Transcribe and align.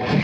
Hola, 0.00 0.16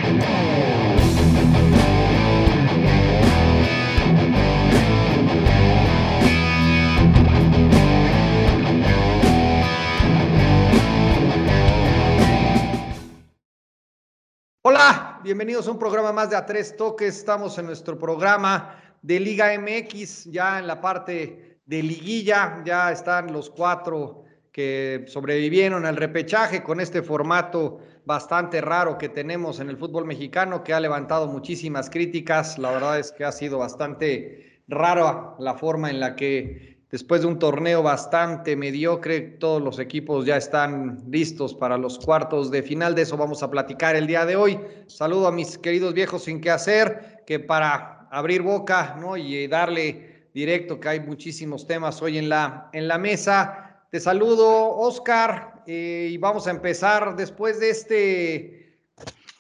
bienvenidos 15.22 15.68
a 15.68 15.72
un 15.72 15.78
programa 15.78 16.10
más 16.12 16.30
de 16.30 16.36
A 16.36 16.46
Tres 16.46 16.74
Toques. 16.74 17.18
Estamos 17.18 17.58
en 17.58 17.66
nuestro 17.66 17.98
programa 17.98 18.80
de 19.02 19.20
Liga 19.20 19.48
MX, 19.58 20.24
ya 20.24 20.58
en 20.58 20.66
la 20.66 20.80
parte 20.80 21.60
de 21.66 21.82
liguilla, 21.82 22.62
ya 22.64 22.90
están 22.90 23.30
los 23.30 23.50
cuatro 23.50 24.24
que 24.56 25.04
sobrevivieron 25.06 25.84
al 25.84 25.96
repechaje 25.96 26.62
con 26.62 26.80
este 26.80 27.02
formato 27.02 27.78
bastante 28.06 28.62
raro 28.62 28.96
que 28.96 29.10
tenemos 29.10 29.60
en 29.60 29.68
el 29.68 29.76
fútbol 29.76 30.06
mexicano, 30.06 30.64
que 30.64 30.72
ha 30.72 30.80
levantado 30.80 31.26
muchísimas 31.26 31.90
críticas. 31.90 32.56
La 32.56 32.70
verdad 32.70 32.98
es 32.98 33.12
que 33.12 33.26
ha 33.26 33.32
sido 33.32 33.58
bastante 33.58 34.62
rara 34.66 35.34
la 35.38 35.56
forma 35.56 35.90
en 35.90 36.00
la 36.00 36.16
que 36.16 36.78
después 36.90 37.20
de 37.20 37.26
un 37.26 37.38
torneo 37.38 37.82
bastante 37.82 38.56
mediocre, 38.56 39.20
todos 39.20 39.60
los 39.60 39.78
equipos 39.78 40.24
ya 40.24 40.38
están 40.38 41.02
listos 41.06 41.52
para 41.52 41.76
los 41.76 41.98
cuartos 41.98 42.50
de 42.50 42.62
final. 42.62 42.94
De 42.94 43.02
eso 43.02 43.18
vamos 43.18 43.42
a 43.42 43.50
platicar 43.50 43.94
el 43.94 44.06
día 44.06 44.24
de 44.24 44.36
hoy. 44.36 44.58
Saludo 44.86 45.26
a 45.26 45.32
mis 45.32 45.58
queridos 45.58 45.92
viejos 45.92 46.24
sin 46.24 46.40
qué 46.40 46.50
hacer, 46.50 47.22
que 47.26 47.40
para 47.40 48.08
abrir 48.10 48.40
boca 48.40 48.96
¿no? 48.98 49.18
y 49.18 49.48
darle 49.48 50.28
directo, 50.32 50.80
que 50.80 50.88
hay 50.88 51.00
muchísimos 51.00 51.66
temas 51.66 52.00
hoy 52.00 52.16
en 52.16 52.30
la, 52.30 52.70
en 52.72 52.88
la 52.88 52.96
mesa. 52.96 53.65
Te 53.90 54.00
saludo, 54.00 54.76
Oscar, 54.78 55.62
eh, 55.66 56.08
y 56.10 56.18
vamos 56.18 56.48
a 56.48 56.50
empezar 56.50 57.14
después 57.14 57.60
de 57.60 57.70
este, 57.70 58.78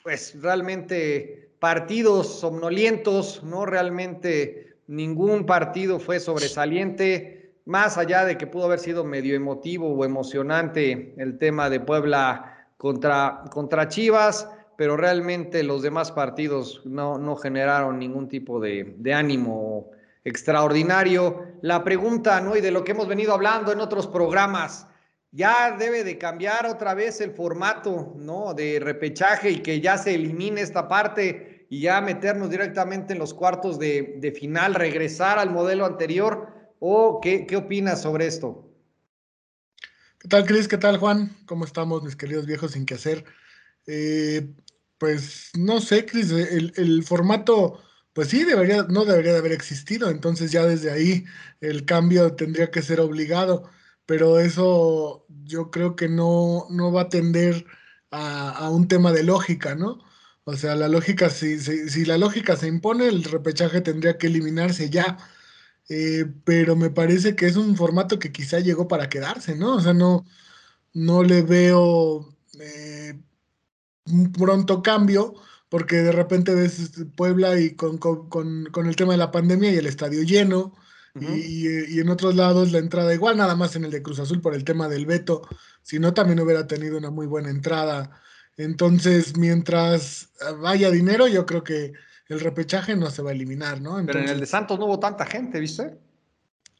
pues 0.04 0.40
realmente 0.40 1.50
partidos 1.58 2.38
somnolientos, 2.38 3.42
no 3.42 3.66
realmente 3.66 4.76
ningún 4.86 5.46
partido 5.46 5.98
fue 5.98 6.20
sobresaliente, 6.20 7.56
más 7.64 7.98
allá 7.98 8.24
de 8.24 8.38
que 8.38 8.46
pudo 8.46 8.66
haber 8.66 8.78
sido 8.78 9.02
medio 9.02 9.34
emotivo 9.34 9.92
o 9.92 10.04
emocionante 10.04 11.12
el 11.16 11.38
tema 11.38 11.68
de 11.68 11.80
Puebla 11.80 12.68
contra, 12.76 13.42
contra 13.50 13.88
Chivas, 13.88 14.48
pero 14.76 14.96
realmente 14.96 15.64
los 15.64 15.82
demás 15.82 16.12
partidos 16.12 16.82
no, 16.84 17.18
no 17.18 17.34
generaron 17.34 17.98
ningún 17.98 18.28
tipo 18.28 18.60
de, 18.60 18.94
de 18.96 19.12
ánimo 19.12 19.90
extraordinario. 20.26 21.46
La 21.62 21.84
pregunta, 21.84 22.40
¿no? 22.40 22.56
Y 22.56 22.60
de 22.60 22.72
lo 22.72 22.82
que 22.82 22.92
hemos 22.92 23.06
venido 23.06 23.32
hablando 23.32 23.72
en 23.72 23.80
otros 23.80 24.08
programas, 24.08 24.88
ya 25.30 25.76
debe 25.78 26.02
de 26.02 26.18
cambiar 26.18 26.66
otra 26.66 26.94
vez 26.94 27.20
el 27.20 27.30
formato, 27.30 28.12
¿no? 28.16 28.52
De 28.52 28.80
repechaje 28.80 29.50
y 29.50 29.62
que 29.62 29.80
ya 29.80 29.96
se 29.96 30.14
elimine 30.14 30.60
esta 30.60 30.88
parte 30.88 31.66
y 31.70 31.80
ya 31.80 32.00
meternos 32.00 32.50
directamente 32.50 33.12
en 33.12 33.20
los 33.20 33.34
cuartos 33.34 33.78
de, 33.78 34.16
de 34.18 34.32
final, 34.32 34.74
regresar 34.74 35.38
al 35.38 35.50
modelo 35.50 35.86
anterior. 35.86 36.48
¿O 36.80 37.20
qué, 37.20 37.46
qué 37.46 37.56
opinas 37.56 38.02
sobre 38.02 38.26
esto? 38.26 38.68
¿Qué 40.18 40.28
tal, 40.28 40.44
Cris? 40.44 40.66
¿Qué 40.66 40.76
tal, 40.76 40.98
Juan? 40.98 41.36
¿Cómo 41.46 41.64
estamos, 41.64 42.02
mis 42.02 42.16
queridos 42.16 42.46
viejos 42.46 42.72
sin 42.72 42.84
qué 42.84 42.94
hacer? 42.94 43.24
Eh, 43.86 44.48
pues 44.98 45.52
no 45.56 45.80
sé, 45.80 46.04
Cris, 46.04 46.32
el, 46.32 46.72
el 46.76 47.04
formato 47.04 47.80
pues 48.16 48.28
sí, 48.28 48.46
no 48.88 49.04
debería 49.04 49.32
de 49.34 49.38
haber 49.38 49.52
existido. 49.52 50.08
Entonces 50.10 50.50
ya 50.50 50.64
desde 50.66 50.90
ahí 50.90 51.26
el 51.60 51.84
cambio 51.84 52.34
tendría 52.34 52.70
que 52.70 52.80
ser 52.80 53.00
obligado. 53.00 53.70
Pero 54.06 54.40
eso 54.40 55.26
yo 55.44 55.70
creo 55.70 55.96
que 55.96 56.08
no, 56.08 56.66
no 56.70 56.92
va 56.92 57.02
a 57.02 57.08
tender 57.10 57.66
a, 58.10 58.70
un 58.70 58.88
tema 58.88 59.12
de 59.12 59.22
lógica, 59.24 59.74
¿no? 59.74 59.98
O 60.44 60.56
sea, 60.56 60.76
la 60.76 60.88
lógica, 60.88 61.28
si, 61.30 61.58
si, 61.60 62.04
la 62.06 62.16
lógica 62.18 62.56
se 62.56 62.68
impone, 62.68 63.08
el 63.08 63.24
repechaje 63.24 63.82
tendría 63.82 64.16
que 64.18 64.28
eliminarse 64.28 64.90
ya. 64.90 65.18
Eh, 65.90 66.26
pero 66.44 66.76
me 66.76 66.90
parece 66.90 67.36
que 67.36 67.46
es 67.46 67.56
un 67.56 67.76
formato 67.76 68.18
que 68.18 68.32
quizá 68.32 68.60
llegó 68.60 68.88
para 68.88 69.08
quedarse, 69.10 69.56
¿no? 69.56 69.76
O 69.76 69.80
sea, 69.80 69.92
no, 69.94 70.24
no 70.94 71.22
le 71.22 71.42
veo 71.42 72.34
eh, 72.60 73.20
un 74.06 74.32
pronto 74.32 74.82
cambio 74.82 75.34
porque 75.68 75.96
de 75.96 76.12
repente 76.12 76.54
ves 76.54 76.78
este, 76.78 77.04
Puebla 77.04 77.58
y 77.58 77.74
con, 77.74 77.98
el 78.86 78.96
tema 78.96 79.12
de 79.12 79.18
la 79.18 79.30
pandemia 79.30 79.70
y 79.70 79.76
el 79.76 79.86
estadio 79.86 80.22
lleno, 80.22 80.74
y, 81.18 81.98
en 81.98 82.10
otros 82.10 82.34
lados 82.34 82.72
la 82.72 82.78
entrada 82.78 83.14
igual, 83.14 83.38
nada 83.38 83.56
más 83.56 83.74
en 83.74 83.86
el 83.86 83.90
de 83.90 84.02
Cruz 84.02 84.18
Azul 84.18 84.42
por 84.42 84.54
el 84.54 84.64
tema 84.64 84.86
del 84.86 85.06
veto, 85.06 85.48
si 85.82 85.98
no 85.98 86.12
también 86.12 86.40
hubiera 86.40 86.66
tenido 86.66 86.98
una 86.98 87.10
muy 87.10 87.26
buena 87.26 87.48
entrada. 87.48 88.20
Entonces, 88.58 89.36
mientras 89.36 90.28
vaya 90.60 90.90
dinero, 90.90 91.26
yo 91.26 91.46
creo 91.46 91.64
que 91.64 91.94
el 92.28 92.40
repechaje 92.40 92.96
no 92.96 93.10
se 93.10 93.22
va 93.22 93.30
a 93.30 93.34
eliminar, 93.34 93.80
¿no? 93.80 94.02
Pero 94.04 94.18
en 94.18 94.28
el 94.28 94.40
de 94.40 94.46
Santos 94.46 94.78
no 94.78 94.86
hubo 94.86 94.98
tanta 94.98 95.24
gente, 95.24 95.58
¿viste? 95.58 95.98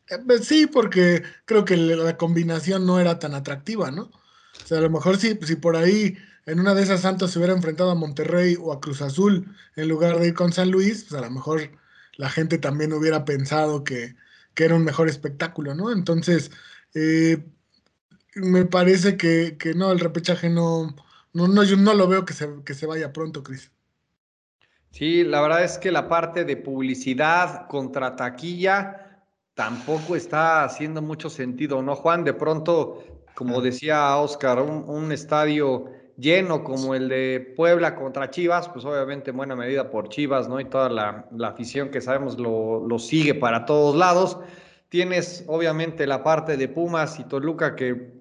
Eh, 0.09 0.19
pues 0.27 0.47
sí, 0.47 0.67
porque 0.67 1.23
creo 1.45 1.65
que 1.65 1.77
la 1.77 2.17
combinación 2.17 2.87
no 2.87 3.01
era 3.01 3.19
tan 3.19 3.35
atractiva, 3.35 3.91
¿no? 3.91 4.03
O 4.03 4.67
sea, 4.67 4.79
a 4.79 4.83
lo 4.83 4.91
mejor 4.91 5.19
sí, 5.19 5.39
si 5.43 5.57
por 5.57 5.77
ahí 5.77 6.17
en 6.47 6.61
una 6.61 6.75
de 6.75 6.83
esas 6.83 7.01
Santos 7.01 7.33
se 7.33 7.39
hubiera 7.39 7.55
enfrentado 7.55 7.91
a 7.91 7.97
Monterrey 7.97 8.57
o 8.59 8.73
a 8.73 8.81
Cruz 8.81 9.03
Azul 9.03 9.53
en 9.75 9.89
lugar 9.89 10.19
de 10.19 10.29
ir 10.29 10.35
con 10.35 10.53
San 10.53 10.71
Luis, 10.71 11.05
pues 11.09 11.21
a 11.21 11.25
lo 11.25 11.31
mejor 11.31 11.73
la 12.17 12.31
gente 12.31 12.59
también 12.59 12.93
hubiera 12.93 13.25
pensado 13.25 13.85
que, 13.85 14.15
era 14.59 14.75
un 14.75 14.85
mejor 14.85 15.09
espectáculo, 15.09 15.75
¿no? 15.75 15.93
Entonces, 15.93 16.51
eh, 16.95 17.45
me 18.37 18.65
parece 18.65 19.19
que, 19.19 19.59
no, 19.77 19.93
el 19.93 20.01
repechaje 20.01 20.49
no, 20.49 20.97
no, 21.35 21.47
no, 21.47 21.63
yo 21.63 21.77
no 21.77 21.93
lo 21.93 22.09
veo 22.09 22.25
que 22.25 22.33
se, 22.33 22.49
que 22.65 22.73
se 22.73 22.87
vaya 22.87 23.13
pronto, 23.13 23.43
Cris. 23.43 23.71
Sí, 24.93 25.25
la 25.25 25.43
verdad 25.43 25.63
es 25.63 25.77
que 25.77 25.93
la 25.93 26.09
parte 26.09 26.45
de 26.45 26.57
publicidad 26.57 27.67
contra 27.69 28.17
taquilla 28.17 29.27
tampoco 29.53 30.17
está 30.17 30.65
haciendo 30.65 31.03
mucho 31.03 31.29
sentido, 31.29 31.83
¿no, 31.83 31.95
Juan? 31.95 32.25
De 32.25 32.33
pronto, 32.33 33.05
como 33.35 33.61
decía 33.61 34.17
Oscar, 34.17 34.63
un 34.63 35.13
estadio 35.13 35.91
lleno 36.17 36.65
como 36.65 36.95
el 36.95 37.09
de 37.09 37.55
Puebla 37.57 37.95
contra 37.95 38.31
Chivas, 38.31 38.69
pues 38.69 38.85
obviamente 38.85 39.31
en 39.31 39.37
buena 39.37 39.57
medida 39.57 39.91
por 39.91 40.09
Chivas, 40.09 40.49
¿no? 40.49 40.59
Y 40.61 40.65
toda 40.65 40.89
la, 40.89 41.29
afición 41.45 41.91
que 41.91 42.01
sabemos 42.01 42.39
lo, 42.39 42.87
lo, 42.87 42.99
sigue 42.99 43.35
para 43.35 43.65
todos 43.65 43.97
lados. 43.97 44.39
Tienes 44.89 45.45
obviamente 45.47 46.07
la 46.07 46.23
parte 46.23 46.57
de 46.57 46.69
Pumas 46.69 47.19
y 47.19 47.25
Toluca 47.25 47.77
que 47.77 48.15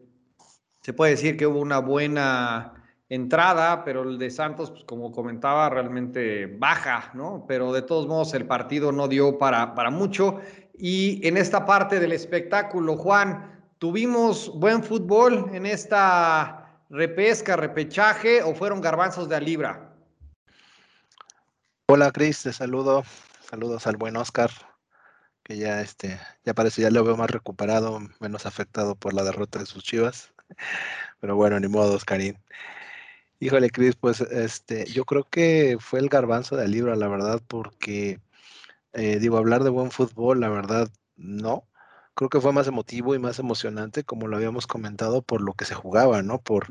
se 0.81 0.93
puede 0.93 1.11
decir 1.11 1.37
que 1.37 1.47
hubo 1.47 1.59
una 1.59 1.79
buena 1.79 2.73
entrada, 3.09 3.83
pero 3.83 4.03
el 4.03 4.17
de 4.17 4.29
Santos, 4.29 4.71
pues 4.71 4.83
como 4.83 5.11
comentaba, 5.11 5.69
realmente 5.69 6.47
baja, 6.47 7.11
¿no? 7.13 7.45
Pero 7.47 7.71
de 7.71 7.81
todos 7.81 8.07
modos 8.07 8.33
el 8.33 8.45
partido 8.45 8.91
no 8.91 9.07
dio 9.07 9.37
para, 9.37 9.75
para 9.75 9.89
mucho. 9.89 10.39
Y 10.77 11.25
en 11.25 11.37
esta 11.37 11.65
parte 11.65 11.99
del 11.99 12.11
espectáculo, 12.11 12.97
Juan, 12.97 13.63
tuvimos 13.77 14.51
buen 14.59 14.83
fútbol 14.83 15.49
en 15.53 15.65
esta 15.65 16.64
repesca, 16.89 17.55
repechaje 17.55 18.43
o 18.43 18.55
fueron 18.55 18.81
garbanzos 18.81 19.29
de 19.29 19.35
a 19.35 19.39
libra? 19.39 19.93
Hola 21.87 22.11
Cris, 22.11 22.43
te 22.43 22.53
saludo. 22.53 23.03
Saludos 23.49 23.85
al 23.87 23.97
buen 23.97 24.17
Oscar, 24.17 24.49
que 25.43 25.57
ya 25.57 25.81
este, 25.81 26.19
ya 26.43 26.53
parece, 26.53 26.81
ya 26.81 26.89
lo 26.89 27.03
veo 27.03 27.15
más 27.15 27.29
recuperado, 27.29 27.99
menos 28.19 28.45
afectado 28.45 28.95
por 28.95 29.13
la 29.13 29.23
derrota 29.23 29.59
de 29.59 29.65
sus 29.65 29.83
chivas. 29.83 30.33
Pero 31.19 31.35
bueno, 31.35 31.59
ni 31.59 31.67
modo, 31.67 31.93
Oscarín. 31.93 32.37
Híjole, 33.39 33.69
Cris, 33.69 33.95
pues 33.95 34.21
este, 34.21 34.85
yo 34.85 35.05
creo 35.05 35.23
que 35.29 35.77
fue 35.79 35.99
el 35.99 36.09
garbanzo 36.09 36.55
de 36.55 36.67
libra, 36.67 36.95
la 36.95 37.07
verdad, 37.07 37.41
porque 37.47 38.19
eh, 38.93 39.19
digo, 39.19 39.37
hablar 39.37 39.63
de 39.63 39.69
buen 39.69 39.91
fútbol, 39.91 40.39
la 40.39 40.49
verdad, 40.49 40.89
no 41.17 41.67
creo 42.15 42.29
que 42.29 42.41
fue 42.41 42.53
más 42.53 42.67
emotivo 42.67 43.13
y 43.13 43.19
más 43.19 43.39
emocionante, 43.39 44.03
como 44.03 44.27
lo 44.27 44.37
habíamos 44.37 44.67
comentado, 44.67 45.21
por 45.21 45.41
lo 45.41 45.53
que 45.53 45.65
se 45.65 45.75
jugaba, 45.75 46.23
¿no? 46.23 46.41
Por, 46.41 46.67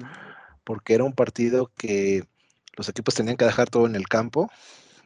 porque 0.65 0.95
era 0.95 1.05
un 1.05 1.13
partido 1.15 1.71
que 1.77 2.27
los 2.77 2.89
equipos 2.89 3.15
tenían 3.15 3.37
que 3.37 3.45
dejar 3.45 3.71
todo 3.71 3.87
en 3.87 3.95
el 3.95 4.09
campo, 4.09 4.51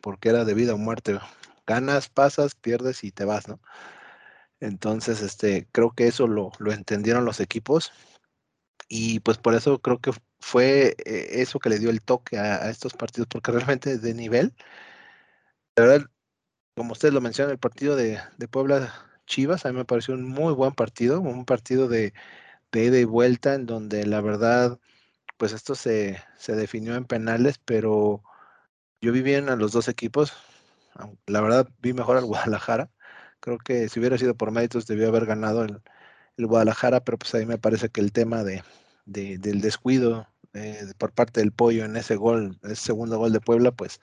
porque 0.00 0.30
era 0.30 0.44
de 0.44 0.54
vida 0.54 0.74
o 0.74 0.78
muerte. 0.78 1.18
Ganas, 1.66 2.08
pasas, 2.08 2.54
pierdes 2.54 3.04
y 3.04 3.12
te 3.12 3.24
vas, 3.24 3.48
¿no? 3.48 3.60
Entonces, 4.60 5.22
este, 5.22 5.68
creo 5.72 5.92
que 5.92 6.08
eso 6.08 6.26
lo, 6.28 6.52
entendieron 6.72 7.24
los 7.24 7.40
equipos 7.40 7.92
y 8.88 9.20
pues 9.20 9.38
por 9.38 9.54
eso 9.54 9.80
creo 9.80 10.00
que 10.00 10.12
fue 10.40 10.96
eh, 11.04 11.28
eso 11.42 11.58
que 11.60 11.68
le 11.70 11.78
dio 11.78 11.90
el 11.90 12.02
toque 12.02 12.38
a, 12.38 12.70
estos 12.70 12.94
partidos, 12.94 13.28
porque 13.28 13.52
realmente 13.52 13.98
de 13.98 14.14
nivel, 14.14 14.54
la 15.76 15.84
verdad, 15.84 16.10
como 16.76 16.92
ustedes 16.92 17.14
lo 17.14 17.20
mencionan, 17.20 17.52
el 17.52 17.58
partido 17.58 17.96
de, 17.96 18.20
de 18.38 18.48
Puebla 18.48 19.07
Chivas, 19.28 19.66
a 19.66 19.70
mí 19.70 19.76
me 19.76 19.84
pareció 19.84 20.14
un 20.14 20.24
muy 20.24 20.54
buen 20.54 20.72
partido, 20.72 21.20
un 21.20 21.44
partido 21.44 21.86
de, 21.86 22.14
ida 22.72 22.98
y 22.98 23.04
vuelta 23.04 23.54
en 23.54 23.66
donde 23.66 24.06
la 24.06 24.20
verdad, 24.22 24.78
pues 25.36 25.52
esto 25.52 25.74
se, 25.74 26.22
definió 26.48 26.96
en 26.96 27.04
penales, 27.04 27.58
pero 27.64 28.24
yo 29.00 29.12
vi 29.12 29.22
bien 29.22 29.50
a 29.50 29.56
los 29.56 29.72
dos 29.72 29.88
equipos. 29.88 30.32
La 31.26 31.40
verdad, 31.42 31.68
vi 31.80 31.92
mejor 31.92 32.16
al 32.16 32.24
Guadalajara. 32.26 32.90
Creo 33.40 33.58
que 33.58 33.88
si 33.88 34.00
hubiera 34.00 34.18
sido 34.18 34.34
por 34.34 34.50
méritos 34.50 34.86
debió 34.86 35.08
haber 35.08 35.26
ganado 35.26 35.64
el, 35.64 35.82
Guadalajara, 36.38 37.00
pero 37.00 37.18
pues 37.18 37.34
ahí 37.34 37.46
me 37.46 37.58
parece 37.58 37.90
que 37.90 38.00
el 38.00 38.12
tema 38.12 38.44
de, 38.44 38.62
del 39.04 39.60
descuido 39.60 40.28
eh, 40.54 40.86
por 40.96 41.12
parte 41.12 41.40
del 41.40 41.52
pollo 41.52 41.84
en 41.84 41.96
ese 41.96 42.16
gol, 42.16 42.58
ese 42.62 42.76
segundo 42.76 43.18
gol 43.18 43.32
de 43.32 43.40
Puebla, 43.40 43.72
pues 43.72 44.00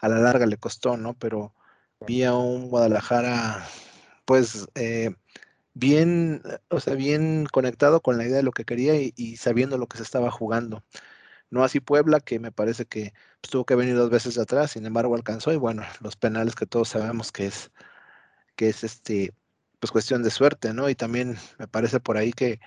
a 0.00 0.08
la 0.08 0.20
larga 0.20 0.46
le 0.46 0.56
costó, 0.56 0.96
¿no? 0.96 1.14
Pero 1.14 1.54
vi 2.06 2.24
a 2.24 2.34
un 2.34 2.68
Guadalajara, 2.68 3.66
pues 4.24 4.68
eh, 4.74 5.14
bien, 5.74 6.42
o 6.68 6.80
sea, 6.80 6.94
bien 6.94 7.46
conectado 7.52 8.00
con 8.02 8.18
la 8.18 8.24
idea 8.26 8.38
de 8.38 8.42
lo 8.44 8.52
que 8.52 8.64
quería 8.64 8.94
y, 8.96 9.36
sabiendo 9.36 9.78
lo 9.78 9.88
que 9.88 9.98
se 9.98 10.04
estaba 10.04 10.30
jugando. 10.30 10.84
No 11.50 11.64
así 11.64 11.80
Puebla, 11.80 12.20
que 12.20 12.40
me 12.40 12.52
parece 12.52 12.86
que 12.86 13.12
pues, 13.40 13.50
tuvo 13.50 13.66
que 13.66 13.76
venir 13.76 13.96
dos 13.96 14.10
veces 14.10 14.38
atrás, 14.38 14.72
sin 14.72 14.86
embargo 14.86 15.14
alcanzó 15.16 15.52
y 15.52 15.56
bueno, 15.56 15.84
los 16.00 16.16
penales 16.16 16.54
que 16.56 16.66
todos 16.66 16.88
sabemos 16.90 17.32
que 17.32 17.46
es, 17.46 17.70
que 18.56 18.68
es 18.70 18.84
este, 18.84 19.34
pues 19.80 19.92
cuestión 19.92 20.22
de 20.22 20.30
suerte, 20.30 20.74
¿no? 20.74 20.88
Y 20.88 20.94
también 20.96 21.38
me 21.58 21.68
parece 21.68 22.00
por 22.00 22.16
ahí 22.18 22.32
que 22.32 22.60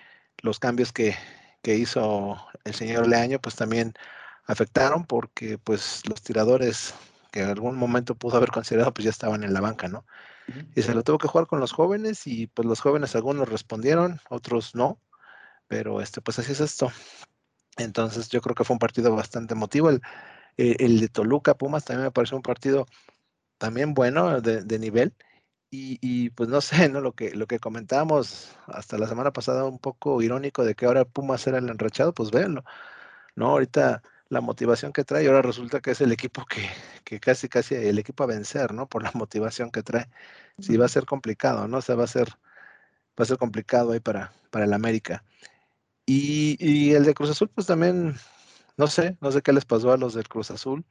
los 0.44 0.60
cambios 0.60 0.94
que, 0.94 1.16
que 1.62 1.76
hizo 1.76 2.38
el 2.66 2.74
señor 2.76 3.08
Leaño, 3.08 3.40
pues 3.40 3.56
también 3.56 3.94
afectaron 4.46 5.06
porque 5.06 5.58
pues 5.58 6.04
los 6.08 6.22
tiradores 6.22 6.94
que 7.32 7.42
en 7.42 7.50
algún 7.50 7.76
momento 7.78 8.16
pudo 8.16 8.38
haber 8.38 8.52
considerado, 8.52 8.94
pues 8.94 9.06
ya 9.06 9.12
estaban 9.12 9.44
en 9.44 9.54
la 9.54 9.62
banca, 9.62 9.88
¿no? 9.88 10.06
Y 10.76 10.82
se 10.82 10.94
lo 10.94 11.04
tuvo 11.04 11.18
que 11.18 11.28
jugar 11.28 11.48
con 11.48 11.60
los 11.60 11.74
jóvenes 11.74 12.26
y 12.28 12.48
pues 12.48 12.66
los 12.66 12.80
jóvenes 12.80 13.16
algunos 13.16 13.50
respondieron, 13.50 14.20
otros 14.30 14.76
no, 14.76 15.00
pero 15.68 16.02
este, 16.02 16.22
pues 16.22 16.40
así 16.40 16.54
es 16.54 16.62
esto. 16.62 16.92
Entonces 17.78 18.30
yo 18.30 18.42
creo 18.42 18.56
que 18.56 18.64
fue 18.64 18.74
un 18.76 18.80
partido 18.80 19.14
bastante 19.16 19.54
emotivo. 19.54 19.90
El, 19.90 20.02
eh, 20.58 20.78
el 20.80 21.00
de 21.00 21.10
Toluca 21.10 21.56
Pumas 21.56 21.86
también 21.86 22.06
me 22.06 22.12
pareció 22.12 22.38
un 22.38 22.44
partido 22.44 22.86
también 23.58 23.94
bueno, 23.94 24.42
de, 24.42 24.80
nivel. 24.80 25.14
Y, 25.70 26.00
y, 26.02 26.30
pues 26.32 26.50
no 26.50 26.62
sé, 26.62 26.90
¿no? 26.90 27.02
Lo 27.02 27.14
que, 27.14 27.36
lo 27.36 27.48
que 27.48 27.60
comentábamos 27.60 28.56
hasta 28.68 28.98
la 28.98 29.08
semana 29.08 29.32
pasada, 29.34 29.66
un 29.66 29.80
poco 29.80 30.22
irónico 30.22 30.64
de 30.64 30.76
que 30.76 30.86
ahora 30.86 31.06
Pumas 31.06 31.46
era 31.48 31.58
el 31.58 31.70
enrachado, 31.70 32.14
pues 32.14 32.32
véanlo, 32.32 32.64
¿no? 33.36 33.50
Ahorita 33.50 34.02
la 34.30 34.42
motivación 34.42 34.94
que 34.94 35.04
trae, 35.04 35.24
y 35.24 35.28
ahora 35.28 35.42
resulta 35.42 35.80
que 35.80 35.92
es 35.92 36.02
el 36.02 36.12
equipo 36.12 36.46
que, 36.46 36.68
que, 37.04 37.20
casi, 37.20 37.50
casi 37.50 37.76
el 37.76 38.00
equipo 38.00 38.24
a 38.24 38.28
vencer, 38.28 38.74
¿no? 38.74 38.88
Por 38.88 39.04
la 39.04 39.12
motivación 39.14 39.72
que 39.72 39.84
trae. 39.84 40.10
Sí, 40.60 40.78
va 40.78 40.86
a 40.86 40.90
ser 40.90 41.06
complicado, 41.06 41.68
¿no? 41.68 41.78
O 41.78 41.82
sea, 41.82 41.96
va 41.96 42.04
a 42.06 42.08
ser, 42.08 42.30
va 42.30 43.24
a 43.24 43.26
ser 43.26 43.38
complicado 43.38 43.92
ahí 43.92 44.00
para, 44.00 44.34
para 44.52 44.66
el 44.66 44.74
América. 44.74 45.24
Y, 46.06 46.58
y, 46.60 46.94
el 46.94 47.06
de 47.06 47.14
Cruz 47.14 47.30
Azul, 47.30 47.50
pues 47.54 47.68
también, 47.68 48.16
no 48.78 48.88
sé, 48.88 49.18
no 49.22 49.32
sé 49.32 49.42
qué 49.42 49.54
les 49.54 49.66
pasó 49.66 49.92
a 49.92 49.98
los 49.98 50.14
del 50.14 50.28
Cruz 50.28 50.52
Azul. 50.52 50.86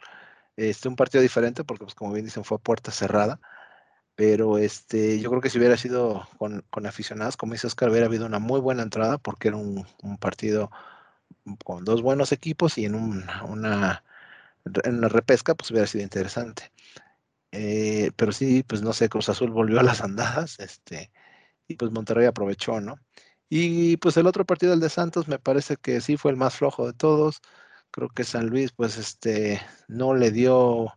Este, 0.57 0.89
un 0.89 0.97
partido 0.97 1.23
diferente, 1.23 1.65
porque 1.65 1.85
pues 1.85 1.95
como 1.95 2.13
bien 2.13 2.27
dicen, 2.27 2.45
fue 2.45 2.57
a 2.57 2.61
puerta 2.61 2.91
cerrada. 2.93 3.41
Pero 4.15 4.59
este, 4.59 5.21
yo 5.21 5.31
creo 5.31 5.43
que 5.43 5.51
si 5.51 5.59
hubiera 5.59 5.77
sido 5.77 6.27
con, 6.39 6.65
con 6.71 6.87
aficionados, 6.87 7.37
como 7.37 7.53
dice 7.53 7.67
Oscar, 7.67 7.91
hubiera 7.91 8.07
habido 8.07 8.27
una 8.27 8.39
muy 8.39 8.61
buena 8.61 8.83
entrada, 8.83 9.19
porque 9.19 9.49
era 9.49 9.59
un, 9.59 9.87
un 10.03 10.19
partido 10.19 10.71
con 11.65 11.85
dos 11.85 12.03
buenos 12.03 12.33
equipos 12.33 12.79
y 12.79 12.85
en 12.85 12.95
una, 12.95 14.03
en 14.85 14.95
una 14.97 15.09
repesca, 15.09 15.55
pues 15.55 15.71
hubiera 15.71 15.87
sido 15.87 16.05
interesante. 16.05 16.73
Eh, 17.53 18.11
pero 18.17 18.33
sí, 18.33 18.63
pues 18.65 18.83
no 18.83 18.93
sé, 18.93 19.09
Cruz 19.09 19.29
Azul 19.29 19.51
volvió 19.51 19.81
a 19.81 19.83
las 19.83 20.03
andadas, 20.03 20.59
este, 20.61 21.11
y 21.69 21.77
pues 21.77 21.91
Monterrey 21.91 22.27
aprovechó, 22.27 22.81
¿no? 22.81 22.99
Y 23.49 23.97
pues 23.99 24.17
el 24.17 24.27
otro 24.27 24.45
partido, 24.45 24.73
el 24.75 24.81
de 24.81 24.91
Santos, 24.91 25.29
me 25.29 25.39
parece 25.39 25.77
que 25.77 26.01
sí 26.01 26.17
fue 26.17 26.33
el 26.33 26.37
más 26.37 26.57
flojo 26.57 26.87
de 26.87 26.93
todos. 26.93 27.41
Creo 27.93 28.09
que 28.09 28.25
San 28.25 28.49
Luis, 28.49 28.73
pues, 28.73 28.99
este, 28.99 29.61
no 29.89 30.15
le 30.15 30.33
dio 30.33 30.93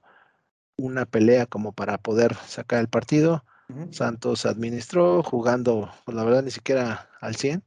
una 0.75 1.05
pelea 1.05 1.45
como 1.45 1.73
para 1.73 1.97
poder 1.99 2.35
sacar 2.47 2.79
el 2.79 2.89
partido. 2.89 3.45
Santos 3.91 4.47
administró 4.47 5.21
jugando, 5.21 5.91
pues 6.03 6.15
la 6.17 6.23
verdad, 6.23 6.41
ni 6.41 6.49
siquiera 6.49 7.07
al 7.21 7.35
100 7.35 7.63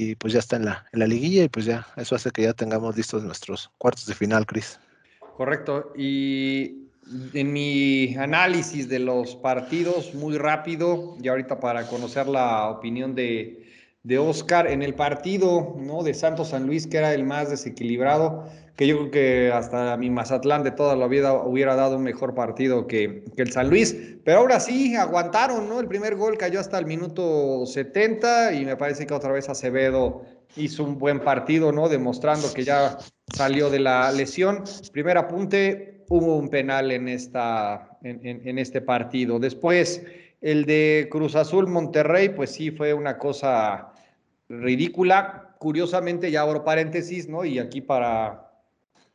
y 0.00 0.14
pues 0.14 0.32
ya 0.32 0.38
está 0.38 0.54
en 0.54 0.64
la, 0.64 0.86
en 0.92 1.00
la 1.00 1.08
liguilla 1.08 1.42
y 1.42 1.48
pues 1.48 1.64
ya 1.64 1.84
eso 1.96 2.14
hace 2.14 2.30
que 2.30 2.42
ya 2.42 2.52
tengamos 2.52 2.96
listos 2.96 3.24
nuestros 3.24 3.72
cuartos 3.78 4.06
de 4.06 4.14
final, 4.14 4.46
Cris. 4.46 4.78
Correcto. 5.36 5.92
Y 5.96 6.84
en 7.34 7.52
mi 7.52 8.14
análisis 8.14 8.88
de 8.88 9.00
los 9.00 9.34
partidos, 9.34 10.14
muy 10.14 10.38
rápido, 10.38 11.16
y 11.20 11.26
ahorita 11.26 11.58
para 11.58 11.88
conocer 11.88 12.28
la 12.28 12.68
opinión 12.68 13.16
de, 13.16 13.67
de 14.08 14.18
Oscar, 14.18 14.66
en 14.66 14.82
el 14.82 14.94
partido 14.94 15.76
¿no? 15.78 16.02
de 16.02 16.14
Santos 16.14 16.48
San 16.48 16.66
Luis, 16.66 16.86
que 16.86 16.96
era 16.96 17.12
el 17.12 17.24
más 17.24 17.50
desequilibrado, 17.50 18.48
que 18.74 18.86
yo 18.86 18.96
creo 18.96 19.10
que 19.10 19.52
hasta 19.52 19.98
mi 19.98 20.08
Mazatlán 20.08 20.62
de 20.62 20.70
toda 20.70 20.96
la 20.96 21.06
vida 21.08 21.34
hubiera 21.34 21.76
dado 21.76 21.98
un 21.98 22.04
mejor 22.04 22.34
partido 22.34 22.86
que, 22.86 23.22
el 23.36 23.52
San 23.52 23.68
Luis, 23.68 23.94
pero 24.24 24.38
ahora 24.38 24.60
sí 24.60 24.96
aguantaron, 24.96 25.68
¿no? 25.68 25.78
El 25.78 25.88
primer 25.88 26.16
gol 26.16 26.38
cayó 26.38 26.58
hasta 26.58 26.78
el 26.78 26.86
minuto 26.86 27.66
70 27.66 28.54
y 28.54 28.64
me 28.64 28.76
parece 28.76 29.06
que 29.06 29.12
otra 29.12 29.30
vez 29.30 29.50
Acevedo 29.50 30.22
hizo 30.56 30.84
un 30.84 30.98
buen 30.98 31.20
partido, 31.20 31.70
¿no? 31.70 31.90
Demostrando 31.90 32.50
que 32.54 32.64
ya 32.64 32.96
salió 33.36 33.68
de 33.68 33.80
la 33.80 34.10
lesión. 34.10 34.64
Primer 34.90 35.18
apunte, 35.18 36.06
hubo 36.08 36.38
un 36.38 36.48
penal 36.48 36.92
en, 36.92 37.08
esta, 37.08 37.98
en, 38.02 38.20
en 38.24 38.58
este 38.58 38.80
partido. 38.80 39.38
Después, 39.38 40.02
el 40.40 40.64
de 40.64 41.08
Cruz 41.10 41.36
Azul 41.36 41.66
Monterrey, 41.66 42.30
pues 42.30 42.52
sí 42.52 42.70
fue 42.70 42.94
una 42.94 43.18
cosa 43.18 43.92
ridícula. 44.48 45.56
Curiosamente, 45.58 46.30
ya 46.30 46.42
abro 46.42 46.64
paréntesis, 46.64 47.28
¿no? 47.28 47.44
Y 47.44 47.58
aquí 47.58 47.80
para 47.80 48.48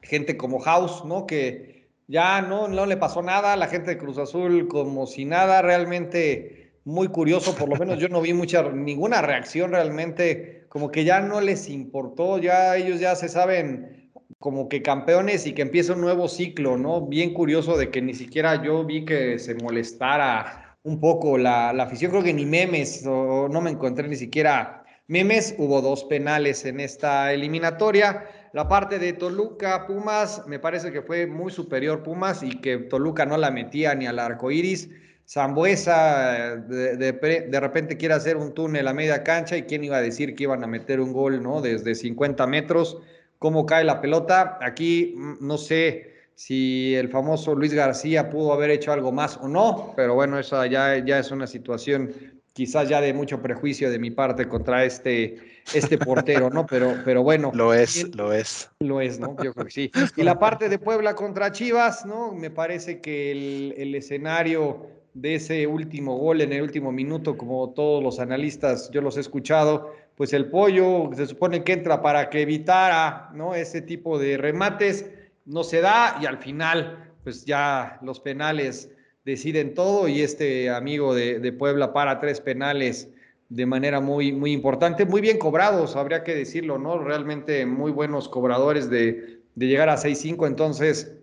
gente 0.01 0.37
como 0.37 0.59
House, 0.59 1.03
¿no? 1.05 1.25
Que 1.25 1.73
ya 2.07 2.41
no, 2.41 2.67
le 2.85 2.97
pasó 2.97 3.21
nada, 3.21 3.55
la 3.55 3.67
gente 3.67 3.91
de 3.91 3.97
Cruz 3.97 4.17
Azul 4.17 4.67
como 4.67 5.07
si 5.07 5.25
nada, 5.25 5.61
realmente 5.61 6.73
muy 6.85 7.07
curioso, 7.07 7.55
por 7.55 7.69
lo 7.69 7.77
menos 7.77 7.97
yo 7.97 8.09
no 8.09 8.21
vi 8.21 8.33
mucha, 8.33 8.61
ninguna 8.63 9.21
reacción 9.21 9.71
realmente, 9.71 10.65
como 10.67 10.91
que 10.91 11.05
ya 11.05 11.21
no 11.21 11.39
les 11.39 11.69
importó, 11.69 12.39
ya 12.39 12.75
ellos 12.75 12.99
ya 12.99 13.15
se 13.15 13.29
saben 13.29 14.11
como 14.37 14.67
que 14.67 14.81
campeones 14.81 15.47
y 15.47 15.53
que 15.53 15.61
empieza 15.61 15.93
un 15.93 16.01
nuevo 16.01 16.27
ciclo, 16.27 16.77
¿no? 16.77 17.07
Bien 17.07 17.33
curioso 17.33 17.77
de 17.77 17.89
que 17.89 18.01
ni 18.01 18.13
siquiera 18.13 18.61
yo 18.61 18.83
vi 18.83 19.05
que 19.05 19.39
se 19.39 19.55
molestara 19.55 20.77
un 20.83 20.99
poco 20.99 21.37
la, 21.37 21.71
la 21.71 21.83
afición, 21.83 22.11
creo 22.11 22.23
que 22.23 22.33
ni 22.33 22.45
memes, 22.45 23.05
o 23.07 23.47
no 23.47 23.61
me 23.61 23.71
encontré 23.71 24.09
ni 24.09 24.17
siquiera 24.17 24.82
memes, 25.13 25.53
hubo 25.59 25.79
dos 25.79 26.05
penales 26.05 26.65
en 26.65 26.79
esta 26.79 27.31
eliminatoria, 27.33 28.25
la 28.51 28.67
parte 28.67 28.97
de 28.97 29.13
Toluca, 29.13 29.85
Pumas, 29.85 30.41
me 30.47 30.57
parece 30.57 30.91
que 30.91 31.03
fue 31.03 31.27
muy 31.27 31.51
superior 31.51 32.01
Pumas 32.01 32.41
y 32.41 32.59
que 32.61 32.77
Toluca 32.77 33.23
no 33.23 33.37
la 33.37 33.51
metía 33.51 33.93
ni 33.93 34.07
al 34.07 34.17
arco 34.17 34.49
iris. 34.49 34.89
Zambuesa 35.29 36.55
de, 36.57 37.59
repente 37.61 37.95
quiere 37.95 38.15
hacer 38.15 38.37
un 38.37 38.53
túnel 38.55 38.87
a 38.87 38.93
media 38.93 39.23
cancha 39.23 39.55
y 39.55 39.63
quién 39.63 39.83
iba 39.83 39.97
a 39.97 40.01
decir 40.01 40.33
que 40.33 40.43
iban 40.43 40.63
a 40.63 40.67
meter 40.67 40.99
un 40.99 41.13
gol, 41.13 41.43
¿no? 41.43 41.61
Desde 41.61 41.93
50 41.93 42.47
metros, 42.47 42.97
cómo 43.37 43.67
cae 43.67 43.83
la 43.83 44.01
pelota. 44.01 44.57
Aquí 44.61 45.13
mm, 45.15 45.47
no 45.47 45.59
sé 45.59 46.11
si 46.33 46.95
el 46.95 47.09
famoso 47.09 47.53
Luis 47.53 47.73
García 47.73 48.31
pudo 48.31 48.51
haber 48.51 48.71
hecho 48.71 48.91
algo 48.91 49.11
más 49.11 49.37
o 49.37 49.47
no, 49.47 49.93
pero 49.95 50.15
bueno, 50.15 50.39
esa 50.39 50.65
ya 50.65 50.97
es 50.97 51.29
una 51.29 51.45
situación 51.45 52.32
quizás 52.53 52.87
ya 52.87 53.01
de 53.01 53.13
mucho 53.13 53.41
prejuicio 53.41 53.91
de 53.91 53.99
mi 53.99 54.11
parte 54.11 54.47
contra 54.47 54.85
este, 54.85 55.63
este 55.73 55.97
portero, 55.97 56.49
¿no? 56.49 56.65
Pero, 56.65 56.95
pero 57.03 57.23
bueno. 57.23 57.51
Lo 57.55 57.73
es, 57.73 58.15
lo 58.15 58.31
es. 58.31 58.69
Lo 58.79 59.01
es, 59.01 59.19
¿no? 59.19 59.35
Yo 59.43 59.53
creo 59.53 59.65
que 59.65 59.71
sí. 59.71 59.91
Y 60.15 60.23
la 60.23 60.39
parte 60.39 60.69
de 60.69 60.79
Puebla 60.79 61.15
contra 61.15 61.51
Chivas, 61.51 62.05
¿no? 62.05 62.31
Me 62.31 62.51
parece 62.51 63.01
que 63.01 63.31
el, 63.31 63.73
el 63.77 63.95
escenario 63.95 64.87
de 65.13 65.35
ese 65.35 65.67
último 65.67 66.17
gol 66.17 66.41
en 66.41 66.53
el 66.53 66.61
último 66.61 66.91
minuto, 66.91 67.37
como 67.37 67.71
todos 67.71 68.03
los 68.03 68.19
analistas, 68.19 68.89
yo 68.91 69.01
los 69.01 69.17
he 69.17 69.19
escuchado, 69.19 69.91
pues 70.15 70.33
el 70.33 70.49
pollo 70.49 71.09
se 71.15 71.27
supone 71.27 71.63
que 71.63 71.73
entra 71.73 72.01
para 72.01 72.29
que 72.29 72.41
evitara, 72.41 73.29
¿no? 73.33 73.55
Ese 73.55 73.81
tipo 73.81 74.19
de 74.19 74.37
remates, 74.37 75.09
no 75.45 75.63
se 75.63 75.81
da 75.81 76.17
y 76.21 76.25
al 76.25 76.37
final, 76.37 77.11
pues 77.23 77.45
ya 77.45 77.99
los 78.01 78.19
penales 78.19 78.89
deciden 79.25 79.73
todo 79.73 80.07
y 80.07 80.21
este 80.21 80.69
amigo 80.69 81.13
de, 81.15 81.53
Puebla 81.53 81.93
para 81.93 82.19
tres 82.19 82.41
penales 82.41 83.09
de 83.49 83.65
manera 83.65 83.99
muy, 83.99 84.33
muy 84.33 84.51
importante, 84.51 85.05
muy 85.05 85.21
bien 85.21 85.37
cobrados, 85.37 85.95
habría 85.95 86.23
que 86.23 86.33
decirlo, 86.35 86.79
¿no? 86.79 86.97
Realmente 86.97 87.65
muy 87.65 87.91
buenos 87.91 88.27
cobradores 88.27 88.89
de, 88.89 89.41
llegar 89.55 89.89
a 89.89 89.97
6-5, 89.97 90.47
entonces 90.47 91.13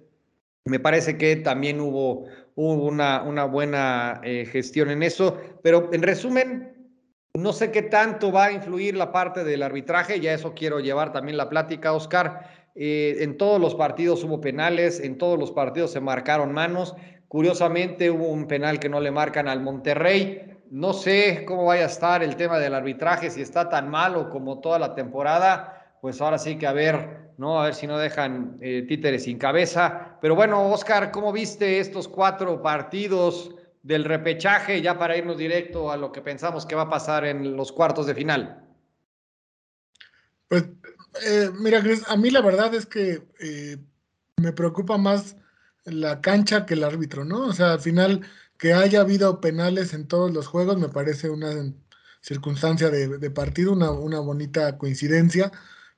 me 0.65 0.79
parece 0.79 1.19
que 1.19 1.37
también 1.37 1.81
hubo, 1.81 2.27
una, 2.55 3.23
una, 3.23 3.45
buena 3.45 4.21
eh, 4.23 4.47
gestión 4.47 4.91
en 4.91 5.03
eso, 5.03 5.37
pero 5.63 5.91
en 5.93 6.03
resumen, 6.03 6.71
no 7.35 7.53
sé 7.53 7.73
qué 7.73 7.83
tanto 7.83 8.31
va 8.31 8.47
a 8.47 8.53
influir 8.53 8.97
la 8.97 9.11
parte 9.11 9.43
del 9.43 9.63
arbitraje, 9.63 10.21
ya 10.21 10.33
eso 10.33 10.55
quiero 10.55 10.79
llevar 10.79 11.13
también 11.13 11.37
la 11.37 11.49
plática, 11.49 11.93
Oscar. 11.93 12.61
Eh, 12.77 13.17
en 13.21 13.37
todos 13.37 13.61
los 13.61 13.75
partidos 13.75 14.23
hubo 14.23 14.41
penales, 14.41 15.01
en 15.01 15.19
todos 15.19 15.39
los 15.39 15.51
partidos 15.51 15.91
se 15.91 16.01
marcaron 16.01 16.53
manos. 16.53 16.95
Curiosamente 17.31 18.11
hubo 18.11 18.27
un 18.27 18.49
penal 18.49 18.81
que 18.81 18.89
no 18.89 19.01
le 19.01 19.13
marcan 19.13 19.47
al 19.47 19.61
Monterrey. 19.61 20.59
No 20.73 20.93
sé 20.93 21.45
cómo 21.47 21.65
vaya 21.67 21.85
a 21.85 21.87
estar 21.87 22.25
el 22.25 22.35
tema 22.35 22.59
del 22.59 22.75
arbitraje, 22.75 23.31
si 23.31 23.41
está 23.41 23.69
tan 23.69 23.89
malo 23.89 24.31
como 24.31 24.59
toda 24.59 24.81
la 24.81 24.97
temporada, 24.97 25.95
pues 26.01 26.21
ahora 26.21 26.39
sí 26.39 26.59
que 26.59 26.67
a 26.67 26.73
ver, 26.73 27.31
¿no? 27.39 27.61
A 27.61 27.67
ver 27.67 27.77
si 27.77 27.87
no 27.87 27.99
dejan 27.99 28.59
eh, 28.61 28.85
títeres 28.89 29.23
sin 29.23 29.39
cabeza. 29.39 30.19
Pero 30.21 30.35
bueno, 30.35 30.73
Oscar, 30.73 31.13
¿cómo 31.13 31.33
viste 31.33 31.79
estos 31.79 32.09
cuatro 32.09 32.61
partidos 32.63 33.55
del 33.85 34.03
repechaje 34.03 34.83
ya 34.83 34.99
para 34.99 35.17
irnos 35.17 35.39
directo 35.39 35.93
a 35.93 35.97
lo 35.97 36.11
que 36.11 36.23
pensamos 36.23 36.67
que 36.67 36.75
va 36.75 36.83
a 36.83 36.91
pasar 36.91 37.25
en 37.25 37.57
los 37.57 37.71
cuartos 37.71 38.09
de 38.09 38.15
final? 38.17 38.65
Pues 40.49 40.65
eh, 41.25 41.49
mira, 41.61 41.81
Chris, 41.81 42.03
a 42.09 42.17
mí 42.17 42.29
la 42.31 42.41
verdad 42.41 42.75
es 42.75 42.87
que 42.87 43.23
eh, 43.39 43.77
me 44.39 44.53
preocupa 44.53 44.99
más 44.99 45.37
la 45.93 46.21
cancha 46.21 46.67
que 46.67 46.75
el 46.75 46.85
árbitro, 46.85 47.25
¿no? 47.25 47.47
O 47.47 47.53
sea, 47.53 47.73
al 47.73 47.81
final 47.81 48.23
que 48.59 48.75
haya 48.75 49.01
habido 49.01 49.41
penales 49.41 49.95
en 49.95 50.07
todos 50.07 50.33
los 50.33 50.47
juegos 50.47 50.79
me 50.79 50.89
parece 50.91 51.31
una 51.31 51.51
circunstancia 52.21 52.91
de, 52.91 53.31
partido, 53.31 53.73
una, 53.73 54.21
bonita 54.21 54.77
coincidencia, 54.79 55.51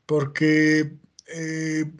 porque 0.06 0.96
eh, 1.26 1.92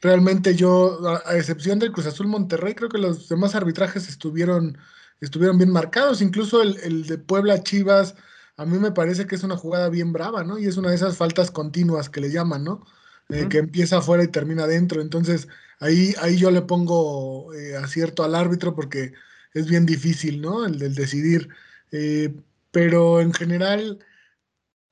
realmente 0.00 0.54
yo, 0.54 1.00
a, 1.08 1.36
excepción 1.36 1.78
del 1.78 1.92
Cruz 1.92 2.06
Azul 2.06 2.26
Monterrey, 2.28 2.74
creo 2.74 2.90
que 2.90 2.98
los 2.98 3.28
demás 3.28 3.54
arbitrajes 3.54 4.08
estuvieron, 4.08 4.78
estuvieron 5.20 5.58
bien 5.58 5.70
marcados, 5.70 6.20
incluso 6.20 6.62
el, 6.62 7.06
de 7.06 7.18
Puebla 7.18 7.62
Chivas, 7.62 8.14
a 8.58 8.64
mí 8.66 8.78
me 8.78 8.92
parece 8.92 9.26
que 9.26 9.34
es 9.34 9.42
una 9.42 9.56
jugada 9.56 9.88
bien 9.88 10.12
brava, 10.12 10.44
¿no? 10.44 10.58
Y 10.58 10.66
es 10.66 10.76
una 10.76 10.90
de 10.90 10.96
esas 10.96 11.16
faltas 11.16 11.50
continuas 11.50 12.08
que 12.08 12.20
le 12.20 12.30
llaman, 12.30 12.64
¿no? 12.64 12.84
Eh, 13.28 13.48
que 13.50 13.58
empieza 13.58 13.98
afuera 13.98 14.22
y 14.24 14.28
termina 14.28 14.64
adentro. 14.64 15.02
Entonces, 15.02 15.48
ahí, 15.80 16.14
ahí 16.20 16.36
yo 16.36 16.50
le 16.50 16.62
pongo 16.62 17.52
eh, 17.54 17.76
acierto 17.76 18.24
al 18.24 18.34
árbitro 18.34 18.74
porque 18.74 19.12
es 19.54 19.66
bien 19.66 19.86
difícil, 19.86 20.40
¿no? 20.40 20.66
El 20.66 20.78
del 20.78 20.94
decidir. 20.94 21.48
Eh, 21.92 22.34
pero 22.70 23.20
en 23.20 23.32
general, 23.32 23.98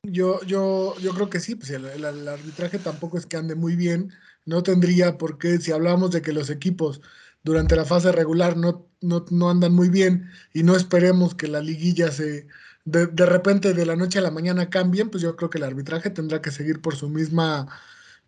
yo, 0.03 0.43
yo, 0.45 0.97
yo 1.00 1.14
creo 1.14 1.31
que 1.31 1.41
sí, 1.41 1.55
pues 1.55 1.71
el, 1.71 2.05
arbitraje 2.29 2.79
tampoco 2.79 3.19
es 3.19 3.26
que 3.26 3.37
ande 3.37 3.55
muy 3.55 3.76
bien. 3.76 4.12
No 4.47 4.62
tendría 4.62 5.19
por 5.19 5.38
qué, 5.38 5.59
si 5.59 5.73
hablamos 5.73 6.11
de 6.11 6.23
que 6.23 6.33
los 6.33 6.50
equipos 6.50 7.00
durante 7.43 7.76
la 7.76 7.85
fase 7.85 8.12
regular 8.12 8.57
no, 8.57 8.88
no, 9.00 9.50
andan 9.50 9.75
muy 9.75 9.88
bien 9.88 10.31
y 10.53 10.62
no 10.62 10.76
esperemos 10.76 11.35
que 11.35 11.49
la 11.49 11.61
liguilla 11.61 12.11
se 12.11 12.47
de, 12.85 13.07
de, 13.07 13.26
repente 13.26 13.75
de 13.75 13.87
la 13.87 13.97
noche 13.97 14.19
a 14.19 14.23
la 14.23 14.31
mañana 14.31 14.71
cambien, 14.71 15.11
pues 15.11 15.23
yo 15.23 15.37
creo 15.37 15.50
que 15.50 15.59
el 15.59 15.64
arbitraje 15.64 16.11
tendrá 16.11 16.43
que 16.43 16.50
seguir 16.50 16.81
por 16.83 16.97
su 16.97 17.09
misma, 17.09 17.67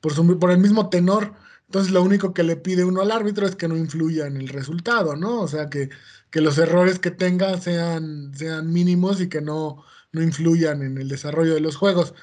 por, 0.01 0.15
su, 0.15 0.39
por 0.39 0.51
el 0.51 0.59
mismo 0.59 0.89
tenor. 0.89 1.35
Entonces 1.69 1.93
lo 1.93 2.03
único 2.03 2.33
que 2.33 2.43
le 2.43 2.57
pide 2.57 2.85
uno 2.85 3.01
al 3.03 3.11
árbitro 3.11 3.47
es 3.47 3.57
que 3.57 3.69
no 3.69 3.77
influya 3.77 4.27
en 4.27 4.37
el 4.37 4.49
resultado, 4.49 5.17
¿no? 5.17 5.41
O 5.41 5.49
sea, 5.49 5.69
que, 5.69 5.91
que 6.31 6.41
los 6.41 6.59
errores 6.59 6.99
que 6.99 7.11
tenga 7.11 7.61
sean, 7.61 8.33
sean 8.35 8.73
mínimos 8.73 9.21
y 9.21 9.29
que 9.29 9.41
no, 9.41 9.85
no 10.13 10.23
influyan 10.23 10.83
en 10.83 10.99
el 10.99 11.09
desarrollo 11.09 11.55
de 11.55 11.61
los 11.61 11.77
juegos. 11.77 12.15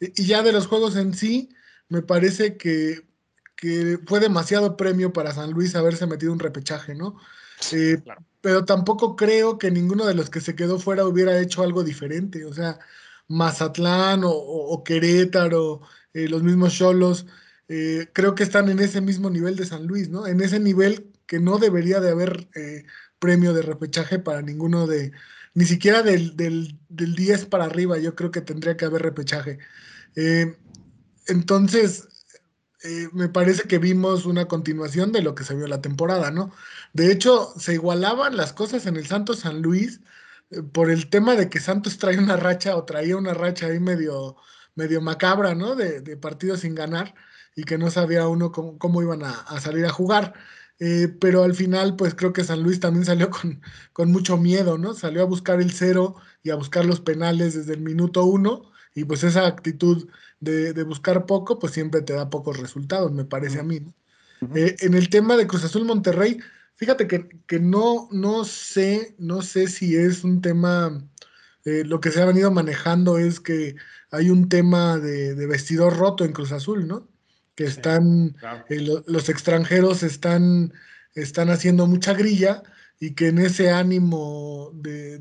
Y 0.00 0.24
ya 0.24 0.42
de 0.42 0.52
los 0.52 0.66
juegos 0.66 0.96
en 0.96 1.14
sí, 1.14 1.50
me 1.88 2.02
parece 2.02 2.56
que, 2.56 3.06
que 3.56 3.98
fue 4.06 4.20
demasiado 4.20 4.76
premio 4.76 5.12
para 5.12 5.32
San 5.32 5.52
Luis 5.52 5.74
haberse 5.74 6.06
metido 6.06 6.32
un 6.32 6.38
repechaje, 6.38 6.94
¿no? 6.94 7.16
Eh, 7.72 8.02
pero 8.40 8.64
tampoco 8.64 9.14
creo 9.14 9.58
que 9.58 9.70
ninguno 9.70 10.06
de 10.06 10.14
los 10.14 10.30
que 10.30 10.40
se 10.40 10.56
quedó 10.56 10.78
fuera 10.78 11.06
hubiera 11.06 11.38
hecho 11.40 11.62
algo 11.62 11.84
diferente. 11.84 12.44
O 12.44 12.52
sea, 12.52 12.78
Mazatlán 13.28 14.22
o, 14.24 14.82
Querétaro, 14.84 15.82
eh, 16.12 16.28
los 16.28 16.42
mismos 16.42 16.74
Cholos, 16.74 17.26
eh, 17.72 18.08
creo 18.12 18.34
que 18.34 18.42
están 18.42 18.68
en 18.68 18.80
ese 18.80 19.00
mismo 19.00 19.30
nivel 19.30 19.56
de 19.56 19.66
San 19.66 19.86
Luis, 19.86 20.08
¿no? 20.08 20.26
En 20.26 20.40
ese 20.40 20.60
nivel 20.60 21.12
que 21.26 21.38
no 21.40 21.58
debería 21.58 22.00
de 22.00 22.10
haber 22.10 22.48
premio 23.18 23.54
de 23.54 23.62
repechaje 23.62 24.18
para 24.18 24.42
ninguno 24.42 24.86
de, 24.86 25.12
ni 25.54 25.64
siquiera 25.64 26.02
del, 26.02 26.36
del, 26.36 26.78
10 26.88 27.46
para 27.46 27.66
arriba, 27.66 27.98
yo 27.98 28.14
creo 28.14 28.30
que 28.30 28.40
tendría 28.40 28.76
que 28.76 28.84
haber 28.84 29.02
repechaje. 29.02 29.58
Eh, 30.16 30.56
entonces, 31.26 32.08
eh, 32.84 33.08
me 33.12 33.28
parece 33.28 33.68
que 33.68 33.78
vimos 33.78 34.26
una 34.26 34.46
continuación 34.48 35.12
de 35.12 35.22
lo 35.22 35.34
que 35.34 35.44
se 35.44 35.54
vio 35.54 35.66
la 35.66 35.80
temporada, 35.80 36.30
¿no? 36.30 36.52
De 36.92 37.12
hecho, 37.12 37.52
se 37.58 37.74
igualaban 37.74 38.36
las 38.36 38.52
cosas 38.52 38.86
en 38.86 38.96
el 38.96 39.06
Santos 39.06 39.40
San 39.40 39.62
Luis 39.62 40.00
eh, 40.50 40.62
por 40.62 40.90
el 40.90 41.08
tema 41.08 41.36
de 41.36 41.48
que 41.48 41.60
Santos 41.60 41.98
trae 41.98 42.18
una 42.18 42.36
racha 42.36 42.76
o 42.76 42.84
traía 42.84 43.16
una 43.16 43.34
racha 43.34 43.66
ahí 43.66 43.80
medio, 43.80 44.36
medio 44.74 45.00
macabra, 45.00 45.54
¿no? 45.54 45.76
De, 45.76 46.00
de 46.00 46.16
partidos 46.16 46.60
sin 46.60 46.74
ganar 46.74 47.14
y 47.54 47.64
que 47.64 47.78
no 47.78 47.90
sabía 47.90 48.28
uno 48.28 48.52
cómo, 48.52 49.02
iban 49.02 49.22
a, 49.24 49.32
a 49.32 49.60
salir 49.60 49.84
a 49.86 49.90
jugar. 49.90 50.34
Eh, 50.78 51.08
pero 51.20 51.44
al 51.44 51.54
final, 51.54 51.94
pues 51.96 52.14
creo 52.14 52.32
que 52.32 52.44
San 52.44 52.62
Luis 52.62 52.80
también 52.80 53.04
salió 53.04 53.30
con, 53.30 53.60
con, 53.92 54.10
mucho 54.10 54.36
miedo, 54.36 54.78
¿no? 54.78 54.94
Salió 54.94 55.22
a 55.22 55.26
buscar 55.26 55.60
el 55.60 55.70
cero 55.72 56.16
y 56.42 56.50
a 56.50 56.56
buscar 56.56 56.84
los 56.84 57.00
penales 57.00 57.54
desde 57.54 57.74
el 57.74 57.80
minuto 57.80 58.24
uno, 58.24 58.72
y 58.94 59.04
pues 59.04 59.24
esa 59.24 59.46
actitud 59.46 60.08
de, 60.40 60.82
buscar 60.82 61.26
poco, 61.26 61.58
pues 61.58 61.72
siempre 61.72 62.02
te 62.02 62.14
da 62.14 62.30
pocos 62.30 62.58
resultados, 62.58 63.12
me 63.12 63.24
parece 63.24 63.60
a 63.60 63.62
mí. 63.62 63.80
Eh, 64.56 64.76
en 64.80 64.94
el 64.94 65.08
tema 65.08 65.36
de 65.36 65.46
Cruz 65.46 65.64
Azul 65.64 65.84
Monterrey, 65.84 66.38
fíjate 66.74 67.06
que, 67.06 67.28
que, 67.46 67.60
no, 67.60 68.08
no 68.10 68.44
sé, 68.44 69.14
no 69.18 69.42
sé 69.42 69.68
si 69.68 69.96
es 69.96 70.24
un 70.24 70.40
tema, 70.40 71.00
eh, 71.64 71.84
lo 71.84 72.00
que 72.00 72.10
se 72.10 72.20
ha 72.20 72.26
venido 72.26 72.50
manejando 72.50 73.18
es 73.18 73.38
que 73.38 73.76
hay 74.10 74.30
un 74.30 74.48
tema 74.48 74.98
de, 74.98 75.36
de 75.36 75.46
vestidor 75.46 75.96
roto 75.96 76.24
en 76.24 76.32
Cruz 76.32 76.50
Azul, 76.50 76.88
¿no? 76.88 77.11
Que 77.54 77.64
están, 77.64 78.36
eh, 78.68 78.86
los 79.06 79.28
extranjeros 79.28 80.02
están, 80.02 80.72
están 81.14 81.50
haciendo 81.50 81.86
mucha 81.86 82.14
grilla 82.14 82.62
y 82.98 83.14
que 83.14 83.28
en 83.28 83.38
ese 83.38 83.70
ánimo 83.70 84.70
de, 84.74 85.18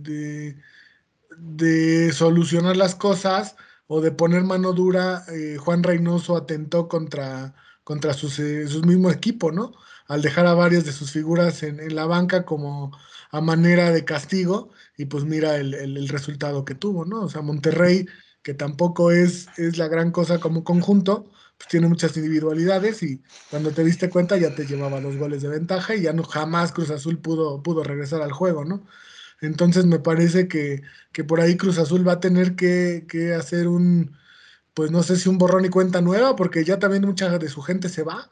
de, 1.37 2.13
solucionar 2.13 2.77
las 2.77 2.95
cosas 2.95 3.55
o 3.87 4.01
de 4.01 4.11
poner 4.11 4.43
mano 4.43 4.73
dura, 4.73 5.23
eh, 5.33 5.57
Juan 5.57 5.83
Reynoso 5.83 6.37
atentó 6.37 6.87
contra, 6.87 7.55
contra 7.83 8.13
sus, 8.13 8.39
eh, 8.39 8.65
mismo 8.85 9.09
equipo, 9.09 9.51
¿no? 9.51 9.73
Al 10.07 10.21
dejar 10.21 10.45
a 10.45 10.53
varias 10.53 10.85
de 10.85 10.91
sus 10.91 11.11
figuras 11.11 11.63
en, 11.63 11.95
la 11.95 12.05
banca 12.05 12.45
como 12.45 12.91
a 13.31 13.41
manera 13.41 13.91
de 13.91 14.05
castigo 14.05 14.71
y 14.97 15.05
pues 15.05 15.23
mira 15.23 15.57
el, 15.57 15.73
el, 15.73 16.07
resultado 16.09 16.65
que 16.65 16.75
tuvo, 16.75 17.05
¿no? 17.05 17.21
O 17.21 17.29
sea, 17.29 17.41
Monterrey, 17.41 18.05
que 18.43 18.53
tampoco 18.53 19.11
es, 19.11 19.47
es 19.57 19.77
la 19.77 19.87
gran 19.87 20.11
cosa 20.11 20.39
como 20.39 20.63
conjunto, 20.63 21.31
pues, 21.61 21.69
tiene 21.69 21.87
muchas 21.87 22.15
individualidades 22.17 23.03
y 23.03 23.21
cuando 23.49 23.71
te 23.71 23.83
diste 23.83 24.09
cuenta 24.09 24.37
ya 24.37 24.55
te 24.55 24.65
llevaba 24.65 24.99
los 24.99 25.17
goles 25.17 25.43
de 25.43 25.49
ventaja 25.49 25.95
y 25.95 26.01
ya 26.01 26.13
no 26.13 26.23
jamás 26.23 26.71
Cruz 26.71 26.89
Azul 26.89 27.19
pudo, 27.19 27.61
pudo 27.61 27.83
regresar 27.83 28.21
al 28.21 28.31
juego, 28.31 28.65
¿no? 28.65 28.85
Entonces 29.41 29.85
me 29.85 29.99
parece 29.99 30.47
que, 30.47 30.83
por 31.27 31.41
ahí 31.41 31.57
Cruz 31.57 31.77
Azul 31.77 32.07
va 32.07 32.13
a 32.13 32.19
tener 32.19 32.55
que, 32.55 33.35
hacer 33.37 33.67
un, 33.67 34.17
pues 34.73 34.91
no 34.91 35.03
sé 35.03 35.17
si 35.17 35.29
un 35.29 35.37
borrón 35.37 35.65
y 35.65 35.69
cuenta 35.69 36.01
nueva, 36.01 36.35
porque 36.35 36.63
ya 36.65 36.79
también 36.79 37.03
mucha 37.05 37.37
de 37.37 37.49
su 37.49 37.61
gente 37.61 37.89
se 37.89 38.03
va, 38.03 38.29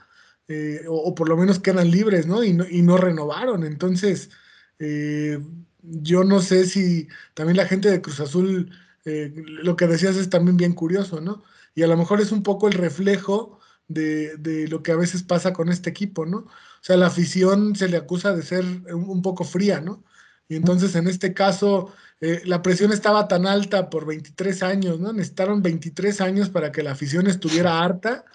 eh, 0.47 0.85
o, 0.87 1.13
por 1.15 1.29
lo 1.29 1.37
menos 1.37 1.59
quedan 1.59 1.91
libres, 1.91 2.27
¿no? 2.27 2.43
Y 2.43 2.53
no, 2.53 2.65
y 2.67 2.81
no 2.81 2.97
renovaron. 2.97 3.63
Entonces, 3.63 4.31
eh, 4.79 5.39
yo 5.83 6.23
no 6.23 6.41
sé 6.41 6.65
si 6.65 7.07
también 7.33 7.57
la 7.57 7.65
gente 7.67 7.89
de 7.91 8.01
Cruz 8.01 8.19
Azul, 8.19 8.71
eh, 9.05 9.33
lo 9.35 9.75
que 9.75 9.87
decías 9.87 10.15
es 10.17 10.29
también 10.29 10.57
bien 10.57 10.73
curioso, 10.73 11.21
¿no? 11.21 11.43
Y 11.79 11.83
a 11.83 11.87
lo 11.87 11.95
mejor 11.95 12.19
es 12.19 12.33
un 12.33 12.43
poco 12.43 12.67
el 12.67 12.73
reflejo 12.73 13.57
de, 13.87 14.67
lo 14.69 14.83
que 14.83 14.91
a 14.91 14.97
veces 14.97 15.23
pasa 15.23 15.53
con 15.53 15.69
este 15.69 15.89
equipo, 15.89 16.25
¿no? 16.25 16.39
O 16.39 16.81
sea, 16.81 16.97
la 16.97 17.07
afición 17.07 17.73
se 17.73 17.87
le 17.87 17.95
acusa 17.95 18.35
de 18.35 18.41
ser 18.43 18.65
un, 18.65 19.21
poco 19.21 19.45
fría, 19.45 19.79
¿no? 19.79 20.03
Y 20.49 20.57
entonces 20.57 20.93
en 20.95 21.07
este 21.07 21.33
caso 21.33 21.93
eh, 22.19 22.41
la 22.43 22.61
presión 22.61 22.91
estaba 22.91 23.29
tan 23.29 23.47
alta 23.47 23.89
por 23.89 24.05
23 24.05 24.61
años, 24.61 24.99
¿no? 24.99 25.13
Necesitaron 25.13 25.61
23 25.61 26.19
años 26.19 26.49
para 26.49 26.73
que 26.73 26.83
la 26.83 26.91
afición 26.91 27.27
estuviera 27.27 27.81
harta, 27.81 28.25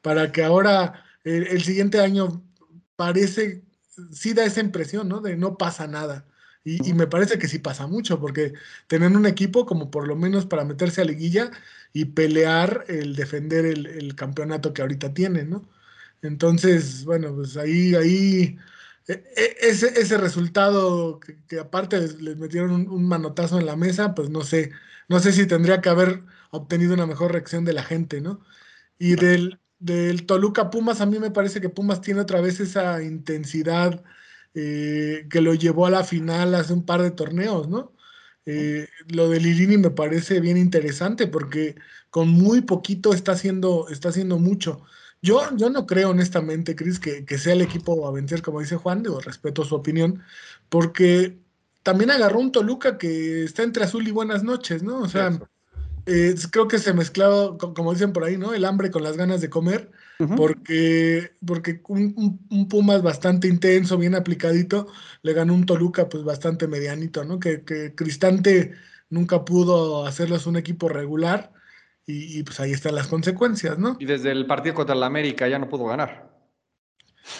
para 0.00 0.30
que 0.30 0.44
ahora 0.44 1.02
el 1.24 1.64
siguiente 1.64 1.98
año 1.98 2.44
parece, 2.94 3.64
sí 4.12 4.34
da 4.34 4.44
esa 4.44 4.60
impresión, 4.60 5.08
¿no? 5.08 5.20
De 5.20 5.36
no 5.36 5.58
pasa 5.58 5.88
nada. 5.88 6.26
Y, 6.64 6.94
me 6.94 7.06
parece 7.06 7.38
que 7.38 7.46
sí 7.48 7.58
pasa 7.58 7.86
mucho, 7.86 8.18
porque 8.18 8.54
tener 8.86 9.14
un 9.14 9.26
equipo 9.26 9.66
como 9.66 9.90
por 9.90 10.08
lo 10.08 10.16
menos 10.16 10.46
para 10.46 10.64
meterse 10.64 11.02
a 11.02 11.04
liguilla 11.04 11.50
y 11.92 12.06
pelear 12.06 12.86
el 12.88 13.14
defender 13.16 13.66
el, 13.66 14.14
campeonato 14.16 14.72
que 14.72 14.82
ahorita 14.82 15.12
tienen, 15.12 15.50
¿no? 15.50 15.68
Entonces, 16.22 17.04
bueno, 17.04 17.34
pues 17.34 17.56
ahí, 17.58 17.94
ahí, 17.94 18.58
e, 19.08 19.12
e, 19.36 19.56
ese, 19.68 20.00
ese 20.00 20.18
resultado 20.18 21.20
que, 21.20 21.58
aparte 21.60 22.00
les, 22.00 22.36
metieron 22.38 22.72
un, 22.88 23.08
manotazo 23.08 23.58
en 23.60 23.66
la 23.66 23.76
mesa, 23.76 24.14
pues 24.14 24.30
no 24.30 24.42
sé, 24.42 24.72
no 25.08 25.20
sé 25.20 25.32
si 25.32 25.46
tendría 25.46 25.80
que 25.82 25.90
haber 25.90 26.24
obtenido 26.50 26.94
una 26.94 27.06
mejor 27.06 27.32
reacción 27.32 27.64
de 27.64 27.74
la 27.74 27.82
gente, 27.84 28.20
¿no? 28.22 28.40
Y 28.98 29.16
del, 29.16 29.60
del 29.78 30.26
Toluca 30.26 30.70
Pumas, 30.70 31.00
a 31.00 31.06
mí 31.06 31.18
me 31.18 31.30
parece 31.30 31.60
que 31.60 31.68
Pumas 31.70 32.00
tiene 32.00 32.20
otra 32.20 32.40
vez 32.40 32.60
esa 32.60 33.02
intensidad 33.02 34.04
eh, 34.54 35.26
que 35.30 35.40
lo 35.40 35.54
llevó 35.54 35.86
a 35.86 35.90
la 35.90 36.04
final 36.04 36.54
hace 36.54 36.72
un 36.72 36.84
par 36.84 37.02
de 37.02 37.10
torneos, 37.10 37.68
¿no? 37.68 37.92
Eh, 38.46 38.88
lo 39.08 39.30
de 39.30 39.40
Lilini 39.40 39.78
me 39.78 39.90
parece 39.90 40.40
bien 40.40 40.56
interesante 40.56 41.26
porque 41.26 41.76
con 42.10 42.28
muy 42.28 42.60
poquito 42.60 43.14
está 43.14 43.32
haciendo, 43.32 43.88
está 43.88 44.10
haciendo 44.10 44.38
mucho. 44.38 44.82
Yo, 45.22 45.40
yo 45.56 45.70
no 45.70 45.86
creo 45.86 46.10
honestamente, 46.10 46.76
Cris, 46.76 47.00
que, 47.00 47.24
que, 47.24 47.38
sea 47.38 47.54
el 47.54 47.62
equipo 47.62 48.06
a 48.06 48.12
vencer, 48.12 48.42
como 48.42 48.60
dice 48.60 48.76
Juan, 48.76 49.02
digo, 49.02 49.20
respeto 49.20 49.64
su 49.64 49.74
opinión, 49.74 50.22
porque 50.68 51.38
también 51.82 52.10
agarró 52.10 52.40
un 52.40 52.52
Toluca 52.52 52.98
que 52.98 53.44
está 53.44 53.62
entre 53.62 53.84
azul 53.84 54.06
y 54.08 54.10
buenas 54.10 54.42
noches, 54.42 54.82
¿no? 54.82 54.98
O 54.98 55.08
sea, 55.08 55.38
eh, 56.06 56.34
creo 56.50 56.68
que 56.68 56.78
se 56.78 56.92
mezcló, 56.92 57.56
como 57.58 57.92
dicen 57.92 58.12
por 58.12 58.24
ahí, 58.24 58.36
¿no? 58.36 58.54
El 58.54 58.64
hambre 58.64 58.90
con 58.90 59.02
las 59.02 59.16
ganas 59.16 59.40
de 59.40 59.50
comer, 59.50 59.90
porque, 60.36 61.32
porque 61.44 61.80
un, 61.88 62.40
un, 62.50 62.68
Pumas 62.68 63.02
bastante 63.02 63.48
intenso, 63.48 63.98
bien 63.98 64.14
aplicadito, 64.14 64.88
le 65.22 65.32
ganó 65.32 65.54
un 65.54 65.66
Toluca 65.66 66.08
pues 66.08 66.24
bastante 66.24 66.68
medianito, 66.68 67.24
¿no? 67.24 67.38
Que, 67.38 67.64
que 67.64 67.94
Cristante 67.94 68.74
nunca 69.10 69.44
pudo 69.44 70.06
hacerlos 70.06 70.46
un 70.46 70.56
equipo 70.56 70.88
regular 70.88 71.52
y, 72.06 72.42
pues 72.42 72.60
ahí 72.60 72.72
están 72.72 72.94
las 72.94 73.06
consecuencias, 73.06 73.78
¿no? 73.78 73.96
Y 73.98 74.04
desde 74.04 74.30
el 74.30 74.46
partido 74.46 74.74
contra 74.74 74.94
el 74.94 75.02
América 75.02 75.48
ya 75.48 75.58
no 75.58 75.70
pudo 75.70 75.86
ganar. 75.86 76.30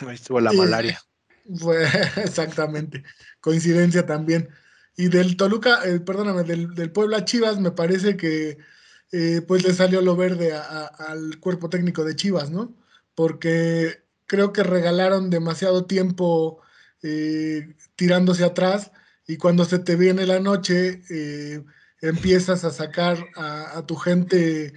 Ahí 0.07 0.15
estuvo 0.15 0.41
la 0.41 0.53
malaria. 0.53 1.01
Fue, 1.59 1.85
exactamente, 2.17 3.05
coincidencia 3.41 4.07
también. 4.07 4.49
Y 4.97 5.09
del 5.09 5.37
Toluca, 5.37 5.81
eh, 5.85 6.01
perdóname, 6.01 6.45
del, 6.45 6.75
del, 6.75 6.91
Puebla 6.91 7.27
Chivas, 7.27 7.61
me 7.61 7.73
parece 7.73 8.17
que 8.17 8.57
eh, 9.13 9.43
pues 9.47 9.65
le 9.65 9.73
salió 9.73 10.01
lo 10.01 10.17
verde 10.17 10.53
al 10.53 11.39
cuerpo 11.41 11.69
técnico 11.71 12.05
de 12.05 12.17
Chivas, 12.17 12.51
¿no? 12.51 12.77
Porque 13.15 14.05
creo 14.27 14.53
que 14.53 14.63
regalaron 14.63 15.31
demasiado 15.31 15.87
tiempo 15.87 16.61
eh, 17.03 17.77
tirándose 17.97 18.45
atrás 18.45 18.93
y 19.27 19.37
cuando 19.37 19.65
se 19.65 19.79
te 19.79 19.97
viene 19.97 20.27
la 20.27 20.41
noche 20.41 21.03
empiezas 22.01 22.65
a 22.65 22.71
sacar 22.71 23.25
a, 23.37 23.85
tu 23.87 23.97
gente 23.97 24.75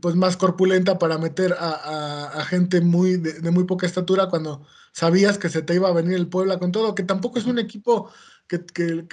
pues 0.00 0.14
más 0.14 0.36
corpulenta 0.36 0.98
para 0.98 1.18
meter 1.18 1.54
a, 1.58 2.44
gente 2.46 2.80
muy 2.80 3.16
de, 3.16 3.50
muy 3.50 3.64
poca 3.64 3.86
estatura 3.86 4.28
cuando 4.28 4.66
sabías 4.92 5.38
que 5.38 5.48
se 5.48 5.62
te 5.62 5.74
iba 5.74 5.88
a 5.88 5.94
venir 5.94 6.14
el 6.14 6.28
Puebla 6.28 6.58
con 6.58 6.72
todo, 6.72 6.94
que 6.94 7.02
tampoco 7.02 7.38
es 7.38 7.46
un 7.46 7.58
equipo 7.58 8.10
que, 8.58 9.06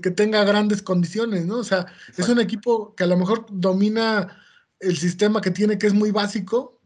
que, 0.00 0.10
tenga 0.10 0.44
grandes 0.44 0.82
condiciones, 0.82 1.46
¿no? 1.46 1.58
O 1.58 1.64
sea, 1.64 1.86
es 2.16 2.28
un 2.28 2.40
equipo 2.40 2.94
que 2.94 3.04
a 3.04 3.06
lo 3.06 3.16
mejor 3.16 3.46
domina 3.50 4.36
el 4.80 4.98
sistema 4.98 5.40
que 5.40 5.50
tiene, 5.50 5.78
que 5.78 5.86
es 5.86 5.94
muy 5.94 6.10
básico, 6.10 6.80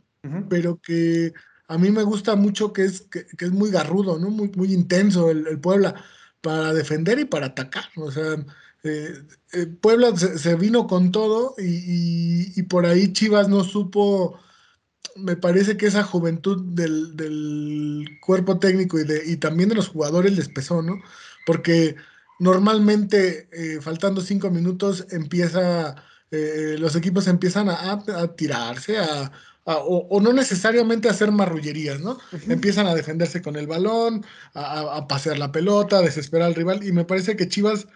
pero 0.48 0.80
que 0.80 1.32
a 1.68 1.78
mí 1.78 1.90
me 1.90 2.02
gusta 2.02 2.36
mucho 2.36 2.72
que 2.72 2.84
es, 2.84 3.02
que, 3.02 3.26
es 3.38 3.50
muy 3.50 3.70
garrudo, 3.70 4.18
¿no? 4.18 4.30
Muy, 4.30 4.50
muy 4.54 4.72
intenso 4.72 5.30
el, 5.30 5.58
Puebla 5.60 5.94
para 6.40 6.72
defender 6.72 7.18
y 7.18 7.24
para 7.24 7.46
atacar. 7.46 7.84
O 7.96 8.10
sea, 8.10 8.36
eh, 8.84 9.14
eh, 9.52 9.66
Puebla 9.66 10.16
se, 10.16 10.54
vino 10.54 10.86
con 10.86 11.10
todo 11.10 11.54
y, 11.58 12.58
y, 12.58 12.62
por 12.64 12.86
ahí 12.86 13.12
Chivas 13.12 13.48
no 13.48 13.64
supo 13.64 14.38
me 15.18 15.36
parece 15.36 15.76
que 15.76 15.86
esa 15.86 16.02
juventud 16.02 16.62
del, 16.74 18.18
cuerpo 18.20 18.58
técnico 18.58 18.98
y, 18.98 19.04
de, 19.04 19.22
y 19.24 19.36
también 19.36 19.68
de 19.68 19.74
los 19.74 19.88
jugadores 19.88 20.36
les 20.36 20.48
pesó, 20.48 20.82
¿no? 20.82 21.00
Porque 21.44 21.96
normalmente, 22.38 23.48
eh, 23.52 23.80
faltando 23.80 24.20
cinco 24.20 24.50
minutos, 24.50 25.06
empieza, 25.10 25.96
eh, 26.30 26.76
los 26.78 26.96
equipos 26.96 27.26
empiezan 27.28 27.68
a, 27.68 28.02
tirarse, 28.36 28.98
a, 28.98 29.30
o, 29.64 30.20
no 30.20 30.32
necesariamente 30.32 31.08
a 31.08 31.12
hacer 31.12 31.32
marrullerías, 31.32 32.00
¿no? 32.00 32.18
Empiezan 32.48 32.86
a 32.86 32.94
defenderse 32.94 33.42
con 33.42 33.56
el 33.56 33.66
balón, 33.66 34.24
a, 34.54 35.06
pasear 35.08 35.38
la 35.38 35.50
pelota, 35.52 35.98
a 35.98 36.02
desesperar 36.02 36.48
al 36.48 36.54
rival, 36.54 36.86
y 36.86 36.92
me 36.92 37.04
parece 37.04 37.36
que 37.36 37.48
Chivas 37.48 37.88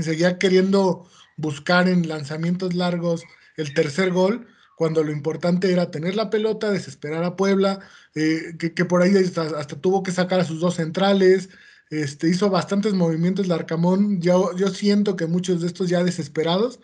seguía 0.00 0.38
queriendo 0.38 1.06
buscar 1.36 1.88
en 1.88 2.08
lanzamientos 2.08 2.74
largos 2.74 3.22
el 3.56 3.74
tercer 3.74 4.10
gol, 4.10 4.46
cuando 4.82 5.04
lo 5.04 5.12
importante 5.12 5.72
era 5.72 5.92
tener 5.92 6.16
la 6.16 6.28
pelota, 6.28 6.72
desesperar 6.72 7.22
a 7.22 7.36
Puebla, 7.36 7.78
eh, 8.16 8.56
que, 8.58 8.84
por 8.84 9.00
ahí 9.00 9.14
hasta, 9.16 9.80
tuvo 9.80 10.02
que 10.02 10.10
sacar 10.10 10.40
a 10.40 10.44
sus 10.44 10.58
dos 10.58 10.74
centrales, 10.74 11.50
este, 11.88 12.28
hizo 12.28 12.50
bastantes 12.50 12.92
movimientos 12.92 13.46
Larcamón, 13.46 14.20
yo, 14.20 14.56
yo 14.56 14.70
siento 14.70 15.14
que 15.14 15.28
muchos 15.28 15.60
de 15.60 15.68
estos 15.68 15.88
ya 15.88 16.02
desesperados, 16.02 16.80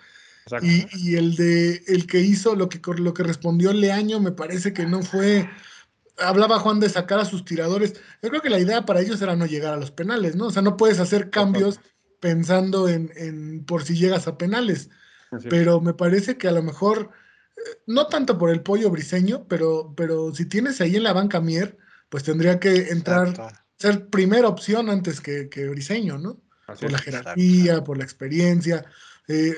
y, 0.62 1.16
el 1.16 1.34
de 1.34 1.82
el 1.88 2.06
que 2.06 2.20
hizo 2.20 2.54
lo 2.54 2.68
que, 2.68 2.80
lo 2.98 3.14
que 3.14 3.24
respondió 3.24 3.72
Leaño 3.72 4.20
me 4.20 4.30
parece 4.30 4.72
que 4.72 4.86
no 4.86 5.02
fue 5.02 5.50
hablaba 6.18 6.60
Juan 6.60 6.78
de 6.78 6.88
sacar 6.88 7.18
a 7.18 7.24
sus 7.24 7.44
tiradores. 7.44 7.94
Yo 8.22 8.28
creo 8.28 8.42
que 8.42 8.48
la 8.48 8.60
idea 8.60 8.86
para 8.86 9.00
ellos 9.00 9.20
era 9.20 9.34
no 9.34 9.46
llegar 9.46 9.74
a 9.74 9.76
los 9.76 9.90
penales, 9.90 10.36
¿no? 10.36 10.46
O 10.46 10.50
sea, 10.52 10.62
no 10.62 10.76
puedes 10.76 11.00
hacer 11.00 11.30
cambios 11.30 11.80
pensando 12.20 12.88
en, 12.88 13.10
en 13.16 13.64
por 13.64 13.82
si 13.82 13.96
llegas 13.96 14.28
a 14.28 14.38
penales. 14.38 14.88
Pero 15.50 15.80
me 15.80 15.94
parece 15.94 16.38
que 16.38 16.46
a 16.46 16.52
lo 16.52 16.62
mejor 16.62 17.10
no 17.86 18.06
tanto 18.06 18.38
por 18.38 18.50
el 18.50 18.62
pollo 18.62 18.90
briseño, 18.90 19.46
pero, 19.48 19.94
pero 19.96 20.34
si 20.34 20.46
tienes 20.46 20.80
ahí 20.80 20.96
en 20.96 21.02
la 21.02 21.12
banca 21.12 21.40
Mier, 21.40 21.76
pues 22.08 22.24
tendría 22.24 22.58
que 22.58 22.88
entrar, 22.90 23.34
ser 23.76 24.08
primera 24.08 24.48
opción 24.48 24.90
antes 24.90 25.20
que, 25.20 25.48
que 25.48 25.68
briseño, 25.68 26.18
¿no? 26.18 26.40
por 26.74 26.92
la 26.92 26.98
jerarquía, 26.98 27.84
por 27.84 27.98
la 27.98 28.04
experiencia. 28.04 28.84
Eh, 29.26 29.54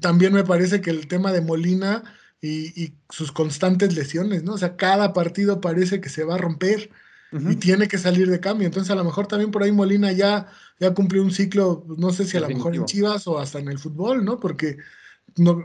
también 0.00 0.32
me 0.32 0.44
parece 0.44 0.80
que 0.80 0.90
el 0.90 1.08
tema 1.08 1.32
de 1.32 1.40
Molina 1.40 2.04
y, 2.42 2.94
sus 3.10 3.32
constantes 3.32 3.94
lesiones, 3.94 4.42
¿no? 4.42 4.54
O 4.54 4.58
sea, 4.58 4.76
cada 4.76 5.12
partido 5.12 5.60
parece 5.60 6.00
que 6.00 6.08
se 6.08 6.24
va 6.24 6.36
a 6.36 6.38
romper 6.38 6.90
y 7.32 7.56
tiene 7.56 7.86
que 7.86 7.98
salir 7.98 8.28
de 8.28 8.40
cambio. 8.40 8.66
Entonces, 8.66 8.90
a 8.90 8.96
lo 8.96 9.04
mejor 9.04 9.28
también 9.28 9.52
por 9.52 9.62
ahí 9.62 9.70
Molina 9.70 10.10
ya, 10.10 10.48
ya 10.80 10.92
cumplió 10.94 11.22
un 11.22 11.30
ciclo, 11.30 11.84
no 11.96 12.10
sé 12.10 12.24
si 12.24 12.36
a 12.36 12.40
lo 12.40 12.48
mejor 12.48 12.74
en 12.74 12.86
Chivas 12.86 13.28
o 13.28 13.38
hasta 13.38 13.60
en 13.60 13.68
el 13.68 13.78
fútbol, 13.78 14.24
¿no? 14.24 14.40
Porque 14.40 14.78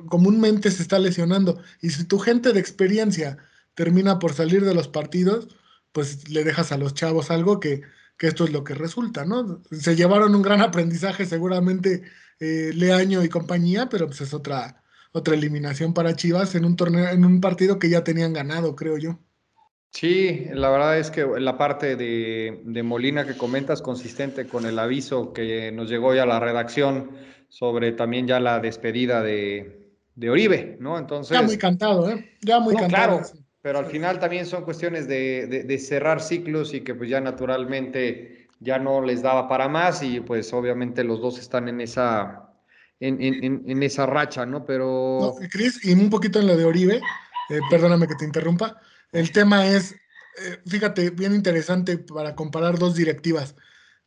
comúnmente 0.08 0.72
se 0.72 0.82
está 0.82 1.00
lesionando. 1.00 1.62
Y 1.82 1.90
si 1.92 2.06
tu 2.06 2.20
gente 2.20 2.54
de 2.54 2.60
experiencia 2.60 3.38
termina 3.74 4.20
por 4.20 4.34
salir 4.34 4.66
de 4.66 4.74
los 4.74 4.88
partidos, 4.88 5.48
pues 5.92 6.30
le 6.30 6.44
dejas 6.44 6.72
a 6.72 6.78
los 6.78 6.94
chavos 6.94 7.32
algo 7.32 7.60
que, 7.60 7.82
esto 8.20 8.46
es 8.46 8.52
lo 8.52 8.64
que 8.64 8.74
resulta, 8.74 9.26
¿no? 9.26 9.62
Se 9.72 9.96
llevaron 9.96 10.36
un 10.36 10.42
gran 10.42 10.62
aprendizaje 10.62 11.26
seguramente 11.26 12.04
eh, 12.40 12.72
Leaño 12.74 13.24
y 13.24 13.30
compañía, 13.30 13.88
pero 13.90 14.08
pues 14.08 14.22
es 14.22 14.34
otra, 14.34 14.84
otra 15.12 15.36
eliminación 15.36 15.94
para 15.94 16.16
Chivas 16.16 16.56
en 16.56 16.66
un 16.66 16.76
torneo, 16.76 17.10
en 17.10 17.26
un 17.26 17.42
partido 17.42 17.80
que 17.80 17.90
ya 17.90 18.04
tenían 18.04 18.34
ganado, 18.34 18.76
creo 18.76 18.98
yo. 18.98 19.20
Sí, 19.96 20.48
la 20.52 20.70
verdad 20.70 21.00
es 21.00 21.10
que 21.10 21.26
la 21.26 21.58
parte 21.58 21.96
de, 21.96 22.60
de 22.66 22.84
Molina 22.84 23.26
que 23.26 23.38
comentas 23.38 23.82
consistente 23.82 24.46
con 24.46 24.66
el 24.66 24.78
aviso 24.78 25.32
que 25.32 25.72
nos 25.72 25.90
llegó 25.90 26.14
ya 26.14 26.24
a 26.24 26.26
la 26.26 26.42
redacción 26.42 27.12
sobre 27.48 27.94
también 27.94 28.28
ya 28.28 28.42
la 28.42 28.60
despedida 28.60 29.24
de, 29.24 29.94
de 30.16 30.30
Oribe, 30.30 30.76
¿no? 30.82 30.98
Entonces. 30.98 31.38
Ya 31.38 31.44
muy 31.44 31.58
cantado, 31.58 32.10
¿eh? 32.10 32.30
Ya 32.42 32.60
muy 32.60 32.76
cantado. 32.76 33.20
Claro, 33.20 33.22
pero 33.62 33.80
al 33.80 33.86
final 33.86 34.20
también 34.20 34.46
son 34.46 34.66
cuestiones 34.66 35.08
de, 35.08 35.64
de, 35.66 35.80
cerrar 35.80 36.22
ciclos 36.22 36.74
y 36.74 36.82
que 36.82 36.94
pues 36.94 37.10
ya 37.10 37.22
naturalmente 37.22 38.50
ya 38.60 38.78
no 38.78 39.02
les 39.02 39.22
daba 39.22 39.48
para 39.48 39.70
más 39.70 40.04
y 40.04 40.20
pues 40.20 40.52
obviamente 40.52 41.06
los 41.06 41.22
dos 41.22 41.40
están 41.40 41.70
en 41.70 41.80
esa, 41.80 42.50
en, 43.00 43.22
en, 43.22 43.64
en 43.66 43.82
esa 43.82 44.06
racha, 44.06 44.46
¿no? 44.46 44.66
Pero... 44.66 45.20
No, 45.22 45.48
Cris, 45.50 45.86
y 45.86 45.94
un 45.94 46.10
poquito 46.10 46.42
en 46.42 46.48
lo 46.48 46.58
de 46.58 46.66
Oribe, 46.66 46.98
eh, 47.50 47.60
perdóname 47.70 48.10
que 48.10 48.16
te 48.16 48.26
interrumpa, 48.26 48.78
el 49.16 49.32
tema 49.32 49.68
es, 49.68 49.94
eh, 49.94 50.60
fíjate, 50.68 51.10
bien 51.10 51.34
interesante 51.34 51.98
para 51.98 52.36
comparar 52.36 52.78
dos 52.78 52.96
directivas. 52.96 53.56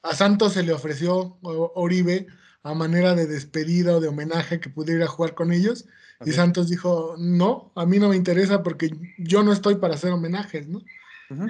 A 0.02 0.14
Santos 0.14 0.52
se 0.52 0.62
le 0.62 0.72
ofreció 0.72 1.38
Oribe 1.42 2.26
a 2.62 2.74
manera 2.74 3.14
de 3.14 3.26
despedida 3.26 3.96
o 3.96 4.00
de 4.00 4.08
homenaje 4.08 4.60
que 4.60 4.70
pudiera 4.70 5.06
jugar 5.06 5.34
con 5.34 5.52
ellos. 5.52 5.86
Y 6.24 6.32
Santos 6.32 6.68
dijo, 6.68 7.14
no, 7.18 7.72
a 7.76 7.86
mí 7.86 7.98
no 7.98 8.08
me 8.08 8.16
interesa 8.16 8.62
porque 8.62 8.90
yo 9.18 9.42
no 9.42 9.52
estoy 9.52 9.76
para 9.76 9.94
hacer 9.94 10.10
homenajes, 10.12 10.68
¿no? 10.68 10.82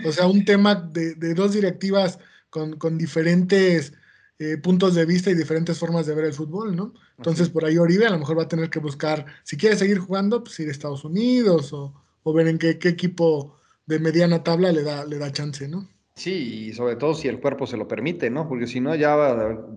O 0.05 0.12
sea, 0.12 0.27
un 0.27 0.44
tema 0.44 0.75
de, 0.75 1.14
dos 1.35 1.53
directivas 1.53 2.18
con, 2.51 2.99
diferentes 2.99 3.92
eh, 4.38 4.57
puntos 4.59 4.94
de 4.94 5.07
vista 5.07 5.31
y 5.31 5.35
diferentes 5.35 5.79
formas 5.79 6.07
de 6.07 6.14
ver 6.14 6.27
el 6.27 6.35
fútbol, 6.35 6.77
¿no? 6.77 6.94
Entonces, 7.16 7.49
por 7.49 7.64
ahí 7.64 7.79
Oribe 7.79 8.07
a 8.07 8.11
lo 8.11 8.18
mejor 8.18 8.38
va 8.38 8.42
a 8.42 8.49
tener 8.49 8.71
que 8.71 8.79
buscar, 8.79 9.27
si 9.42 9.57
quiere 9.57 9.77
seguir 9.77 9.99
jugando, 9.99 10.44
pues 10.44 10.61
ir 10.61 10.68
a 10.68 10.73
Estados 10.73 11.05
Unidos 11.05 11.73
o, 11.73 11.94
ver 12.32 12.48
en 12.48 12.58
qué, 12.58 12.78
equipo 12.82 13.58
de 13.86 13.98
mediana 13.98 14.42
tabla 14.42 14.72
le 14.72 14.82
da, 14.82 15.04
le 15.04 15.18
da 15.18 15.32
chance, 15.32 15.68
¿no? 15.68 15.88
Sí, 16.18 16.66
y 16.66 16.72
sobre 16.72 16.96
todo 16.96 17.14
si 17.14 17.28
el 17.28 17.40
cuerpo 17.40 17.64
se 17.66 17.76
lo 17.76 17.86
permite, 17.86 18.28
¿no? 18.28 18.48
Porque 18.48 18.66
si 18.66 18.80
no, 18.80 18.94
ya 18.96 19.16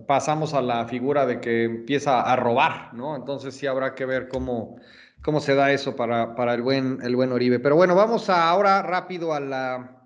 pasamos 0.08 0.54
a 0.54 0.60
la 0.60 0.88
figura 0.88 1.24
de 1.24 1.40
que 1.40 1.64
empieza 1.64 2.20
a 2.20 2.34
robar, 2.34 2.92
¿no? 2.94 3.14
Entonces 3.14 3.54
sí 3.54 3.68
habrá 3.68 3.94
que 3.94 4.06
ver 4.06 4.28
cómo, 4.28 4.76
cómo 5.22 5.40
se 5.40 5.54
da 5.54 5.70
eso 5.70 5.94
para, 5.94 6.34
para 6.34 6.54
el, 6.54 6.62
buen, 6.62 6.98
el 7.02 7.14
buen 7.14 7.30
Oribe. 7.30 7.60
Pero 7.60 7.76
bueno, 7.76 7.94
vamos 7.94 8.28
ahora 8.28 8.82
rápido 8.82 9.32
a, 9.32 9.38
la, 9.38 10.02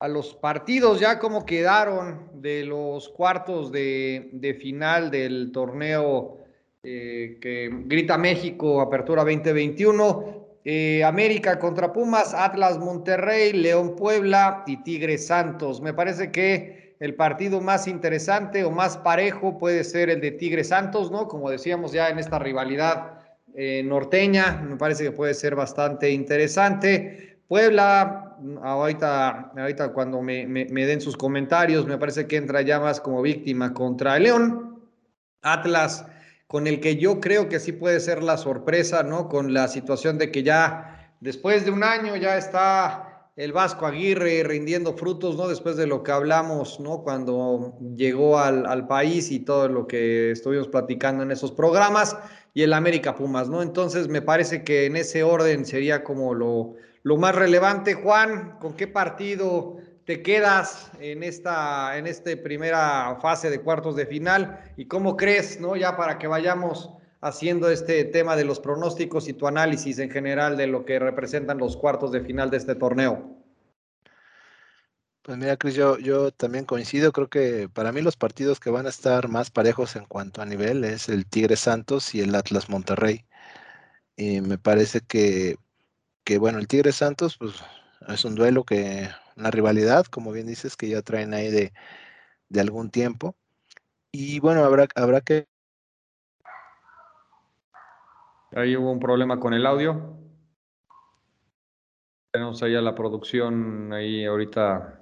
a 0.00 0.08
los 0.08 0.34
partidos, 0.34 1.00
ya 1.00 1.18
como 1.18 1.46
quedaron 1.46 2.30
de 2.42 2.64
los 2.64 3.08
cuartos 3.08 3.72
de, 3.72 4.58
final 4.60 5.10
del 5.10 5.50
torneo 5.50 6.38
eh, 6.82 7.38
que 7.40 7.70
grita 7.86 8.18
México, 8.18 8.80
Apertura 8.82 9.22
2021. 9.24 10.49
Eh, 10.64 11.02
América 11.04 11.58
contra 11.58 11.92
Pumas, 11.92 12.34
Atlas 12.34 12.78
Monterrey, 12.78 13.52
León 13.54 13.96
Puebla 13.96 14.62
y 14.66 14.82
Tigres 14.82 15.26
Santos. 15.26 15.80
Me 15.80 15.94
parece 15.94 16.30
que 16.30 16.96
el 17.00 17.14
partido 17.14 17.62
más 17.62 17.88
interesante 17.88 18.64
o 18.64 18.70
más 18.70 18.98
parejo 18.98 19.58
puede 19.58 19.84
ser 19.84 20.10
el 20.10 20.20
de 20.20 20.32
Tigres 20.32 20.68
Santos, 20.68 21.10
¿no? 21.10 21.28
Como 21.28 21.48
decíamos 21.48 21.92
ya 21.92 22.10
en 22.10 22.18
esta 22.18 22.38
rivalidad 22.38 23.20
eh, 23.54 23.82
norteña, 23.82 24.62
me 24.62 24.76
parece 24.76 25.04
que 25.04 25.12
puede 25.12 25.32
ser 25.32 25.54
bastante 25.54 26.10
interesante. 26.10 27.38
Puebla, 27.48 28.36
ahorita, 28.62 29.52
ahorita 29.56 29.92
cuando 29.94 30.20
me, 30.20 30.46
me 30.46 30.86
den 30.86 31.00
sus 31.00 31.16
comentarios, 31.16 31.86
me 31.86 31.96
parece 31.96 32.26
que 32.26 32.36
entra 32.36 32.60
ya 32.60 32.78
más 32.78 33.00
como 33.00 33.22
víctima 33.22 33.72
contra 33.72 34.18
el 34.18 34.24
León. 34.24 34.78
Atlas 35.40 36.04
con 36.50 36.66
el 36.66 36.80
que 36.80 36.96
yo 36.96 37.20
creo 37.20 37.48
que 37.48 37.60
sí 37.60 37.70
puede 37.70 38.00
ser 38.00 38.24
la 38.24 38.36
sorpresa, 38.36 39.04
¿no? 39.04 39.28
Con 39.28 39.54
la 39.54 39.68
situación 39.68 40.18
de 40.18 40.32
que 40.32 40.42
ya 40.42 41.14
después 41.20 41.64
de 41.64 41.70
un 41.70 41.84
año 41.84 42.16
ya 42.16 42.36
está 42.36 43.28
el 43.36 43.52
Vasco 43.52 43.86
Aguirre 43.86 44.42
rindiendo 44.42 44.94
frutos, 44.94 45.36
¿no? 45.36 45.46
Después 45.46 45.76
de 45.76 45.86
lo 45.86 46.02
que 46.02 46.10
hablamos, 46.10 46.80
¿no? 46.80 47.04
Cuando 47.04 47.78
llegó 47.94 48.40
al, 48.40 48.88
país 48.88 49.30
y 49.30 49.38
todo 49.38 49.68
lo 49.68 49.86
que 49.86 50.32
estuvimos 50.32 50.66
platicando 50.66 51.22
en 51.22 51.30
esos 51.30 51.52
programas. 51.52 52.16
y 52.52 52.62
el 52.62 52.72
América 52.72 53.14
Pumas, 53.14 53.48
¿no? 53.48 53.62
Entonces 53.62 54.08
me 54.08 54.20
parece 54.20 54.64
que 54.64 54.86
en 54.86 54.96
ese 54.96 55.22
orden 55.22 55.64
sería 55.64 56.02
como 56.02 56.34
lo, 56.34 56.74
lo 57.04 57.16
más 57.16 57.36
relevante. 57.36 57.94
Juan, 57.94 58.56
¿con 58.58 58.74
qué 58.74 58.88
partido 58.88 59.76
te 60.04 60.22
quedas 60.22 60.90
en 61.00 61.22
esta, 61.22 61.96
en 61.96 62.06
esta 62.06 62.30
primera 62.42 63.18
fase 63.20 63.50
de 63.50 63.60
cuartos 63.60 63.96
de 63.96 64.06
final? 64.06 64.60
¿Y 64.76 64.86
cómo 64.86 65.16
crees, 65.16 65.60
¿no? 65.60 65.76
Ya 65.76 65.96
para 65.96 66.18
que 66.18 66.26
vayamos 66.26 66.90
haciendo 67.20 67.70
este 67.70 68.04
tema 68.04 68.36
de 68.36 68.44
los 68.44 68.60
pronósticos 68.60 69.28
y 69.28 69.34
tu 69.34 69.46
análisis 69.46 69.98
en 69.98 70.10
general 70.10 70.56
de 70.56 70.66
lo 70.66 70.84
que 70.84 70.98
representan 70.98 71.58
los 71.58 71.76
cuartos 71.76 72.12
de 72.12 72.20
final 72.20 72.50
de 72.50 72.56
este 72.56 72.74
torneo. 72.74 73.36
Pues 75.22 75.36
mira, 75.36 75.56
Cris, 75.56 75.74
yo, 75.74 75.98
yo 75.98 76.32
también 76.32 76.64
coincido. 76.64 77.12
Creo 77.12 77.28
que 77.28 77.68
para 77.68 77.92
mí 77.92 78.00
los 78.00 78.16
partidos 78.16 78.58
que 78.58 78.70
van 78.70 78.86
a 78.86 78.88
estar 78.88 79.28
más 79.28 79.50
parejos 79.50 79.94
en 79.96 80.06
cuanto 80.06 80.40
a 80.40 80.46
nivel 80.46 80.82
es 80.84 81.08
el 81.10 81.26
Tigre 81.26 81.56
Santos 81.56 82.14
y 82.14 82.20
el 82.20 82.34
Atlas 82.34 82.70
Monterrey. 82.70 83.26
Y 84.16 84.40
me 84.40 84.58
parece 84.58 85.00
que, 85.02 85.56
que, 86.24 86.38
bueno, 86.38 86.58
el 86.58 86.68
Tigre 86.68 86.92
Santos, 86.92 87.36
pues 87.38 87.54
es 88.08 88.24
un 88.24 88.34
duelo 88.34 88.64
que, 88.64 89.08
una 89.40 89.50
rivalidad, 89.50 90.04
como 90.04 90.32
bien 90.32 90.46
dices, 90.46 90.76
que 90.76 90.88
ya 90.88 91.02
traen 91.02 91.34
ahí 91.34 91.50
de, 91.50 91.72
de 92.48 92.60
algún 92.60 92.90
tiempo. 92.90 93.34
Y 94.12 94.38
bueno, 94.40 94.64
habrá, 94.64 94.86
habrá 94.94 95.20
que. 95.20 95.48
Ahí 98.52 98.76
hubo 98.76 98.92
un 98.92 99.00
problema 99.00 99.40
con 99.40 99.54
el 99.54 99.66
audio. 99.66 100.18
Tenemos 102.32 102.62
ahí 102.62 102.76
a 102.76 102.80
la 102.80 102.94
producción 102.94 103.92
ahí 103.92 104.24
ahorita 104.24 105.00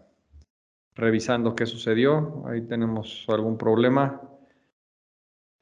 revisando 0.95 1.55
qué 1.55 1.67
sucedió. 1.67 2.45
Ahí 2.47 2.63
tenemos 2.63 3.25
algún 3.29 3.59
problema. 3.59 4.23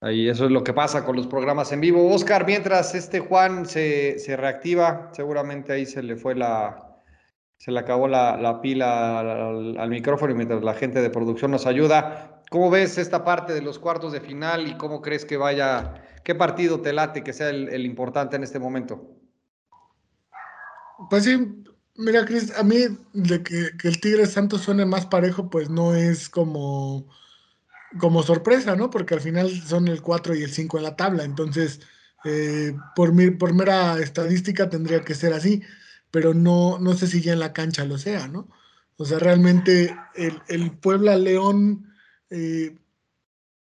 Ahí 0.00 0.28
eso 0.28 0.44
es 0.44 0.50
lo 0.50 0.62
que 0.62 0.72
pasa 0.72 1.04
con 1.04 1.16
los 1.16 1.26
programas 1.26 1.72
en 1.72 1.80
vivo. 1.80 2.12
Oscar, 2.12 2.46
mientras 2.46 2.94
este 2.94 3.20
Juan 3.20 3.66
se, 3.66 4.18
se 4.18 4.36
reactiva, 4.36 5.10
seguramente 5.12 5.72
ahí 5.72 5.86
se 5.86 6.02
le 6.02 6.16
fue 6.16 6.34
la, 6.34 6.85
se 7.58 7.72
le 7.72 7.80
acabó 7.80 8.08
la, 8.08 8.36
la 8.36 8.60
pila 8.60 9.20
al, 9.20 9.88
micrófono 9.88 10.32
y 10.32 10.36
mientras 10.36 10.62
la 10.62 10.74
gente 10.74 11.00
de 11.00 11.10
producción 11.10 11.50
nos 11.50 11.66
ayuda. 11.66 12.42
¿Cómo 12.50 12.70
ves 12.70 12.98
esta 12.98 13.24
parte 13.24 13.54
de 13.54 13.62
los 13.62 13.78
cuartos 13.78 14.12
de 14.12 14.20
final 14.20 14.68
y 14.68 14.76
cómo 14.76 15.02
crees 15.02 15.24
que 15.24 15.36
vaya, 15.36 15.94
qué 16.22 16.34
partido 16.34 16.80
te 16.80 16.92
late 16.92 17.24
que 17.24 17.32
sea 17.32 17.50
el, 17.50 17.84
importante 17.84 18.36
en 18.36 18.44
este 18.44 18.58
momento? 18.58 19.10
Pues 21.10 21.24
sí, 21.24 21.64
Mira, 21.98 22.26
Cris, 22.26 22.52
a 22.56 22.62
mí 22.62 22.76
de 23.14 23.42
que, 23.42 23.70
el 23.82 24.00
Tigre 24.00 24.26
Santos 24.26 24.60
suene 24.60 24.84
más 24.84 25.06
parejo, 25.06 25.48
pues 25.48 25.70
no 25.70 25.94
es 25.94 26.28
como, 26.28 27.08
como 27.98 28.22
sorpresa, 28.22 28.76
¿no? 28.76 28.90
Porque 28.90 29.14
al 29.14 29.22
final 29.22 29.50
son 29.50 29.88
el 29.88 30.02
4 30.02 30.34
y 30.34 30.42
el 30.42 30.50
5 30.50 30.76
en 30.76 30.84
la 30.84 30.94
tabla. 30.94 31.24
Entonces, 31.24 31.80
eh, 32.24 32.76
por, 32.94 33.14
mi, 33.14 33.30
por 33.30 33.54
mera 33.54 33.98
estadística 33.98 34.68
tendría 34.68 35.00
que 35.00 35.14
ser 35.14 35.32
así, 35.32 35.62
pero 36.16 36.32
no, 36.32 36.78
no 36.78 36.94
sé 36.94 37.08
si 37.08 37.20
ya 37.20 37.34
en 37.34 37.40
la 37.40 37.52
cancha 37.52 37.84
lo 37.84 37.98
sea, 37.98 38.26
¿no? 38.26 38.48
O 38.96 39.04
sea, 39.04 39.18
realmente 39.18 39.94
el, 40.14 40.40
el 40.48 40.70
Puebla 40.70 41.14
León 41.14 41.92
eh, 42.30 42.74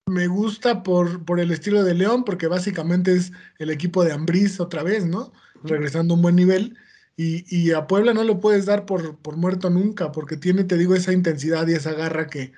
me 0.05 0.27
gusta 0.27 0.83
por, 0.83 1.23
por 1.23 1.39
el 1.39 1.51
estilo 1.51 1.81
de 1.85 1.93
León, 1.93 2.25
porque 2.25 2.47
básicamente 2.47 3.13
es 3.15 3.31
el 3.57 3.69
equipo 3.69 4.03
de 4.03 4.11
Ambriz 4.11 4.59
otra 4.59 4.83
vez, 4.83 5.05
¿no? 5.05 5.31
Regresando 5.63 6.13
a 6.13 6.17
un 6.17 6.23
buen 6.23 6.35
nivel 6.35 6.77
y, 7.15 7.45
y, 7.57 7.71
a 7.71 7.87
Puebla 7.87 8.13
no 8.13 8.25
lo 8.25 8.41
puedes 8.41 8.65
dar 8.65 8.85
por, 8.85 9.17
por, 9.19 9.37
muerto 9.37 9.69
nunca, 9.69 10.11
porque 10.11 10.35
tiene, 10.35 10.65
te 10.65 10.77
digo, 10.77 10.93
esa 10.93 11.13
intensidad 11.13 11.65
y 11.69 11.75
esa 11.75 11.93
garra 11.93 12.27
que, 12.27 12.51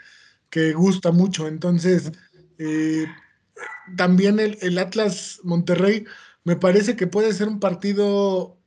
que 0.50 0.74
gusta 0.74 1.12
mucho. 1.12 1.48
Entonces, 1.48 2.12
eh, 2.58 3.06
también 3.96 4.40
el, 4.40 4.58
el, 4.62 4.76
Atlas 4.80 5.40
Monterrey 5.44 6.06
me 6.46 6.56
parece 6.56 6.96
que 6.96 7.06
puede 7.06 7.32
ser 7.32 7.48
un 7.48 7.60
partido 7.60 8.58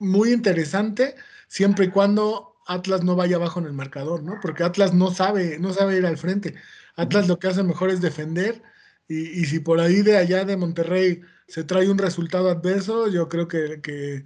muy 0.00 0.32
interesante, 0.32 1.14
siempre 1.46 1.86
y 1.86 1.90
cuando 1.90 2.56
Atlas 2.66 3.04
no 3.04 3.14
vaya 3.16 3.36
abajo 3.36 3.60
en 3.60 3.66
el 3.66 3.72
marcador, 3.72 4.24
¿no? 4.24 4.38
Porque 4.42 4.64
Atlas 4.64 4.92
no 4.94 5.12
sabe, 5.12 5.58
no 5.60 5.72
sabe 5.72 5.98
ir 5.98 6.06
al 6.06 6.18
frente. 6.18 6.54
Atlas 6.96 7.28
lo 7.28 7.38
que 7.38 7.48
hace 7.48 7.62
mejor 7.62 7.90
es 7.90 8.00
defender, 8.00 8.62
y, 9.08 9.40
y 9.40 9.44
si 9.46 9.60
por 9.60 9.80
ahí 9.80 10.02
de 10.02 10.16
allá 10.16 10.44
de 10.44 10.56
Monterrey 10.56 11.20
se 11.46 11.64
trae 11.64 11.88
un 11.88 11.98
resultado 11.98 12.50
adverso, 12.50 13.08
yo 13.08 13.28
creo 13.28 13.46
que, 13.48 13.80
que 13.80 14.24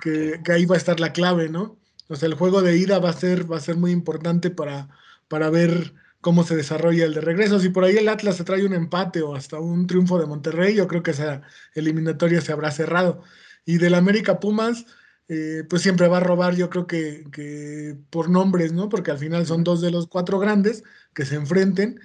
que, 0.00 0.40
que, 0.44 0.52
ahí 0.52 0.64
va 0.66 0.74
a 0.74 0.78
estar 0.78 1.00
la 1.00 1.12
clave, 1.12 1.48
¿no? 1.48 1.78
O 2.08 2.16
sea, 2.16 2.28
el 2.28 2.34
juego 2.34 2.62
de 2.62 2.76
ida 2.76 2.98
va 2.98 3.10
a 3.10 3.12
ser, 3.14 3.50
va 3.50 3.56
a 3.58 3.60
ser 3.60 3.76
muy 3.76 3.90
importante 3.90 4.50
para, 4.50 4.88
para 5.28 5.50
ver 5.50 5.94
cómo 6.20 6.44
se 6.44 6.56
desarrolla 6.56 7.04
el 7.04 7.14
de 7.14 7.20
regreso. 7.20 7.60
Si 7.60 7.68
por 7.70 7.84
ahí 7.84 7.96
el 7.96 8.08
Atlas 8.08 8.36
se 8.36 8.44
trae 8.44 8.64
un 8.64 8.74
empate 8.74 9.22
o 9.22 9.34
hasta 9.34 9.58
un 9.58 9.86
triunfo 9.86 10.18
de 10.18 10.26
Monterrey, 10.26 10.74
yo 10.74 10.88
creo 10.88 11.02
que 11.02 11.12
esa 11.12 11.42
eliminatoria 11.74 12.40
se 12.40 12.52
habrá 12.52 12.70
cerrado. 12.70 13.22
Y 13.64 13.78
del 13.78 13.94
América 13.94 14.40
Pumas, 14.40 14.86
eh, 15.28 15.64
pues 15.68 15.82
siempre 15.82 16.08
va 16.08 16.18
a 16.18 16.20
robar, 16.20 16.56
yo 16.56 16.70
creo 16.70 16.86
que, 16.86 17.24
que, 17.32 17.96
por 18.10 18.30
nombres, 18.30 18.72
¿no? 18.72 18.88
Porque 18.88 19.10
al 19.10 19.18
final 19.18 19.46
son 19.46 19.64
dos 19.64 19.80
de 19.80 19.90
los 19.90 20.06
cuatro 20.08 20.38
grandes 20.38 20.82
que 21.14 21.24
se 21.26 21.36
enfrenten. 21.36 22.00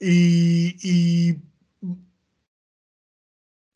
Y, 0.00 0.76
y 0.82 1.42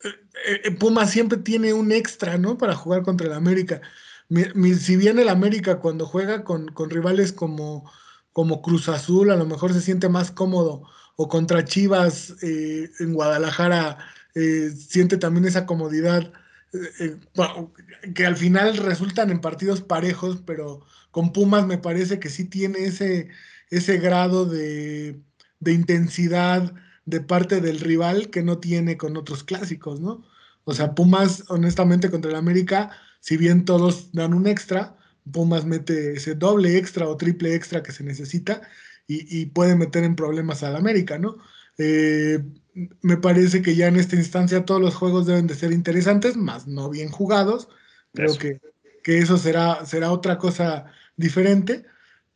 eh, 0.03 0.61
eh, 0.65 0.71
Puma 0.71 1.05
siempre 1.07 1.37
tiene 1.39 1.73
un 1.73 1.91
extra, 1.91 2.37
¿no? 2.37 2.57
Para 2.57 2.75
jugar 2.75 3.03
contra 3.03 3.27
el 3.27 3.33
América. 3.33 3.81
Mi, 4.29 4.43
mi, 4.55 4.73
si 4.75 4.97
bien 4.97 5.19
el 5.19 5.29
América 5.29 5.79
cuando 5.79 6.05
juega 6.05 6.43
con, 6.43 6.67
con, 6.69 6.89
rivales 6.89 7.33
como, 7.33 7.89
como 8.31 8.61
Cruz 8.61 8.89
Azul, 8.89 9.31
a 9.31 9.35
lo 9.35 9.45
mejor 9.45 9.73
se 9.73 9.81
siente 9.81 10.09
más 10.09 10.31
cómodo, 10.31 10.83
o 11.15 11.27
contra 11.27 11.65
Chivas 11.65 12.35
eh, 12.41 12.89
en 12.99 13.13
Guadalajara, 13.13 13.97
eh, 14.35 14.71
siente 14.71 15.17
también 15.17 15.45
esa 15.45 15.65
comodidad, 15.65 16.31
eh, 16.73 17.17
bueno, 17.35 17.73
que 18.15 18.25
al 18.25 18.35
final 18.37 18.77
resultan 18.77 19.29
en 19.29 19.41
partidos 19.41 19.81
parejos, 19.81 20.41
pero 20.45 20.85
con 21.11 21.31
Pumas 21.31 21.65
me 21.67 21.77
parece 21.77 22.19
que 22.19 22.29
sí 22.29 22.45
tiene 22.45 22.79
ese, 22.85 23.29
ese 23.69 23.97
grado 23.99 24.45
de, 24.45 25.21
de 25.59 25.73
intensidad, 25.73 26.73
de 27.05 27.21
parte 27.21 27.61
del 27.61 27.79
rival 27.79 28.29
que 28.29 28.43
no 28.43 28.59
tiene 28.59 28.97
con 28.97 29.17
otros 29.17 29.43
clásicos, 29.43 29.99
¿no? 29.99 30.23
O 30.63 30.73
sea, 30.73 30.95
Pumas, 30.95 31.43
honestamente, 31.49 32.09
contra 32.09 32.31
el 32.31 32.37
América, 32.37 32.91
si 33.19 33.37
bien 33.37 33.65
todos 33.65 34.11
dan 34.13 34.33
un 34.33 34.47
extra, 34.47 34.97
Pumas 35.31 35.65
mete 35.65 36.13
ese 36.17 36.35
doble 36.35 36.77
extra 36.77 37.07
o 37.07 37.17
triple 37.17 37.55
extra 37.55 37.83
que 37.83 37.91
se 37.91 38.03
necesita 38.03 38.61
y, 39.07 39.41
y 39.41 39.45
puede 39.47 39.75
meter 39.75 40.03
en 40.03 40.15
problemas 40.15 40.63
al 40.63 40.75
América, 40.75 41.17
¿no? 41.17 41.37
Eh, 41.77 42.39
me 43.01 43.17
parece 43.17 43.61
que 43.61 43.75
ya 43.75 43.87
en 43.87 43.97
esta 43.97 44.15
instancia 44.15 44.65
todos 44.65 44.81
los 44.81 44.95
juegos 44.95 45.25
deben 45.25 45.47
de 45.47 45.55
ser 45.55 45.71
interesantes, 45.71 46.35
más 46.37 46.67
no 46.67 46.89
bien 46.89 47.09
jugados. 47.09 47.67
Creo 48.13 48.31
eso. 48.31 48.39
Que, 48.39 48.59
que, 49.03 49.19
eso 49.19 49.37
será, 49.37 49.85
será 49.85 50.11
otra 50.11 50.37
cosa 50.37 50.85
diferente 51.15 51.85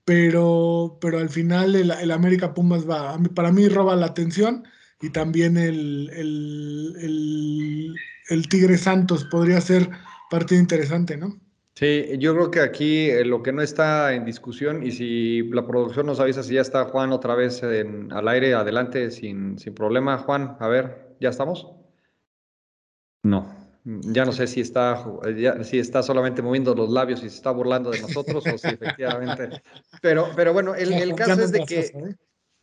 pero, 0.07 0.99
pero 1.01 1.19
al 1.19 1.29
final 1.29 1.75
el, 1.75 1.91
el, 1.91 2.11
América 2.11 2.53
Pumas 2.53 2.89
va, 2.89 3.19
para 3.35 3.51
mí 3.51 3.67
roba 3.67 3.93
la 3.97 4.05
atención 4.05 4.63
y 5.01 5.09
también 5.09 5.57
el, 5.57 6.09
el, 6.13 6.95
el, 7.01 7.95
el 8.29 8.47
Tigre 8.47 8.77
Santos 8.77 9.25
podría 9.25 9.59
ser 9.59 9.89
partido 10.29 10.61
interesante, 10.61 11.17
¿no? 11.17 11.37
Sí, 11.77 12.17
yo 12.17 12.33
creo 12.33 12.49
que 12.49 12.61
aquí 12.61 13.07
eh, 13.07 13.23
lo 13.23 13.43
que 13.43 13.51
no 13.51 13.61
está 13.61 14.15
en 14.15 14.25
discusión, 14.25 14.83
y 14.83 14.91
si 14.91 15.43
la 15.51 15.67
producción 15.67 16.07
nos 16.07 16.19
avisa 16.19 16.41
si 16.41 16.55
ya 16.55 16.61
está 16.61 16.85
Juan 16.85 17.11
otra 17.11 17.35
vez 17.35 17.61
en, 17.61 18.11
al 18.11 18.27
aire, 18.29 18.55
adelante, 18.55 19.11
sin, 19.11 19.59
sin 19.59 19.75
problema. 19.75 20.17
Juan, 20.17 20.57
a 20.59 20.67
ver, 20.67 21.15
¿ya 21.19 21.29
estamos? 21.29 21.67
No. 23.21 23.55
Ya 23.83 24.25
no 24.25 24.31
sé 24.31 24.47
si 24.47 24.61
está, 24.61 25.05
ya, 25.37 25.63
si 25.63 25.77
está 25.77 26.01
solamente 26.01 26.41
moviendo 26.41 26.73
los 26.73 26.89
labios 26.89 27.19
y 27.19 27.29
se 27.29 27.35
está 27.35 27.51
burlando 27.51 27.91
de 27.91 28.01
nosotros 28.01 28.43
o 28.47 28.57
si 28.57 28.69
efectivamente. 28.69 29.61
Pero, 30.01 30.29
pero 30.35 30.53
bueno, 30.53 30.73
el, 30.73 30.91
el 30.93 31.13
caso 31.13 31.39
es 31.43 31.51
de 31.51 31.63
que 31.63 31.91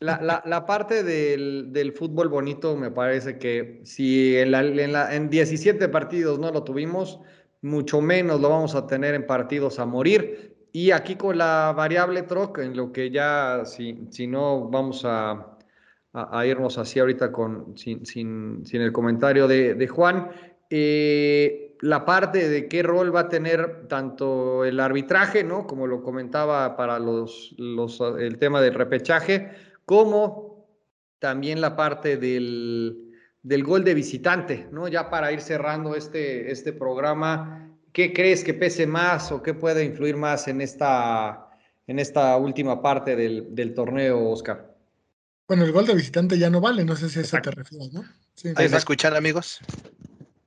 la, 0.00 0.20
la, 0.20 0.42
la 0.44 0.66
parte 0.66 1.04
del, 1.04 1.72
del, 1.72 1.92
fútbol 1.92 2.28
bonito 2.28 2.76
me 2.76 2.90
parece 2.90 3.38
que 3.38 3.80
si 3.84 4.36
en, 4.36 4.50
la, 4.50 4.62
en, 4.62 4.92
la, 4.92 5.14
en 5.14 5.30
17 5.30 5.88
partidos 5.88 6.40
no 6.40 6.50
lo 6.50 6.64
tuvimos, 6.64 7.20
mucho 7.64 8.02
menos 8.02 8.40
lo 8.40 8.50
vamos 8.50 8.74
a 8.74 8.86
tener 8.86 9.14
en 9.14 9.26
partidos 9.26 9.78
a 9.78 9.86
morir. 9.86 10.54
Y 10.70 10.90
aquí 10.90 11.16
con 11.16 11.38
la 11.38 11.72
variable 11.74 12.22
troc, 12.22 12.58
en 12.58 12.76
lo 12.76 12.92
que 12.92 13.10
ya, 13.10 13.62
si, 13.64 14.06
si 14.10 14.26
no 14.26 14.68
vamos 14.68 15.04
a, 15.04 15.56
a, 16.12 16.38
a 16.38 16.46
irnos 16.46 16.76
así 16.78 17.00
ahorita 17.00 17.32
con, 17.32 17.76
sin, 17.78 18.04
sin, 18.04 18.66
sin 18.66 18.82
el 18.82 18.92
comentario 18.92 19.48
de, 19.48 19.74
de 19.74 19.88
Juan, 19.88 20.30
eh, 20.68 21.76
la 21.80 22.04
parte 22.04 22.48
de 22.48 22.68
qué 22.68 22.82
rol 22.82 23.14
va 23.14 23.20
a 23.20 23.28
tener 23.28 23.86
tanto 23.88 24.64
el 24.64 24.78
arbitraje, 24.80 25.42
¿no? 25.42 25.66
Como 25.66 25.86
lo 25.86 26.02
comentaba 26.02 26.76
para 26.76 26.98
los, 26.98 27.54
los, 27.56 28.00
el 28.18 28.38
tema 28.38 28.60
del 28.60 28.74
repechaje, 28.74 29.52
como 29.86 30.66
también 31.18 31.60
la 31.60 31.76
parte 31.76 32.16
del, 32.16 33.03
del, 33.44 33.62
gol 33.62 33.84
de 33.84 33.94
visitante, 33.94 34.66
¿no? 34.72 34.88
Ya 34.88 35.08
para 35.08 35.30
ir 35.30 35.40
cerrando 35.40 35.94
este, 35.94 36.50
este 36.50 36.72
programa, 36.72 37.70
¿qué 37.92 38.12
crees 38.12 38.42
que 38.42 38.54
pese 38.54 38.86
más 38.86 39.30
o 39.30 39.42
qué 39.42 39.54
puede 39.54 39.84
influir 39.84 40.16
más 40.16 40.48
en 40.48 40.60
esta, 40.60 41.50
en 41.86 42.00
esta 42.00 42.36
última 42.36 42.82
parte 42.82 43.14
del, 43.14 43.54
del 43.54 43.74
torneo, 43.74 44.28
Oscar? 44.30 44.74
Bueno, 45.46 45.64
el 45.64 45.72
gol 45.72 45.86
de 45.86 45.94
visitante 45.94 46.38
ya 46.38 46.50
no 46.50 46.60
vale, 46.60 46.84
no 46.84 46.96
sé 46.96 47.08
si 47.08 47.18
a 47.20 47.22
eso 47.22 47.38
te 47.40 47.50
refieres, 47.50 47.92
¿no? 47.92 48.02
Sí. 48.34 48.52
¿Ahí 48.56 48.68
me 48.68 48.78
escuchan, 48.78 49.14
amigos? 49.14 49.60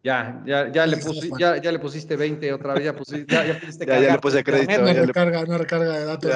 Ya, 0.04 0.42
ya, 0.46 0.72
ya, 0.72 0.86
le 0.86 0.98
ya, 1.38 1.62
ya, 1.62 1.72
le 1.72 1.80
pusiste 1.80 2.16
20 2.16 2.54
otra 2.54 2.74
vez, 2.74 2.86
ya, 2.86 2.96
pusiste, 2.96 3.34
ya, 3.34 3.46
ya, 3.46 3.60
pusiste 3.60 3.86
ya, 3.86 4.00
ya 4.00 4.12
le 4.14 4.20
puse 4.20 4.44
crédito. 4.44 4.82
Una 4.82 4.94
recarga, 4.94 5.42
una 5.42 5.58
recarga 5.58 6.00
de 6.00 6.06
datos. 6.06 6.32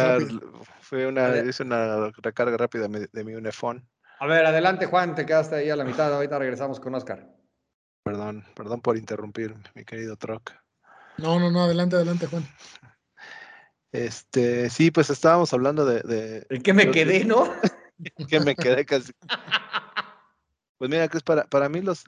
Fue 0.81 1.07
una, 1.07 1.37
hice 1.37 1.63
una 1.63 2.11
recarga 2.21 2.57
rápida 2.57 2.87
de 2.89 3.23
mi 3.23 3.33
Unifone. 3.33 3.81
A 4.21 4.27
ver, 4.27 4.45
adelante, 4.45 4.85
Juan, 4.85 5.15
te 5.15 5.25
quedaste 5.25 5.55
ahí 5.55 5.71
a 5.71 5.75
la 5.75 5.83
mitad. 5.83 6.13
Ahorita 6.13 6.37
regresamos 6.37 6.79
con 6.79 6.93
Oscar. 6.93 7.27
Perdón, 8.03 8.45
perdón 8.55 8.79
por 8.79 8.95
interrumpir, 8.95 9.55
mi 9.73 9.83
querido 9.83 10.15
Troc. 10.15 10.51
No, 11.17 11.39
no, 11.39 11.49
no, 11.49 11.63
adelante, 11.63 11.95
adelante, 11.95 12.27
Juan. 12.27 12.47
Este, 13.91 14.69
sí, 14.69 14.91
pues 14.91 15.09
estábamos 15.09 15.51
hablando 15.53 15.87
de. 15.87 16.01
de 16.01 16.45
¿En 16.51 16.61
qué 16.61 16.71
me 16.71 16.91
quedé, 16.91 17.25
no? 17.25 17.51
que 18.29 18.39
me 18.39 18.55
quedé 18.55 18.85
casi. 18.85 19.11
Pues 20.77 20.91
mira, 20.91 21.07
que 21.07 21.17
es 21.17 21.23
para, 21.23 21.45
para 21.45 21.67
mí 21.67 21.81
los, 21.81 22.03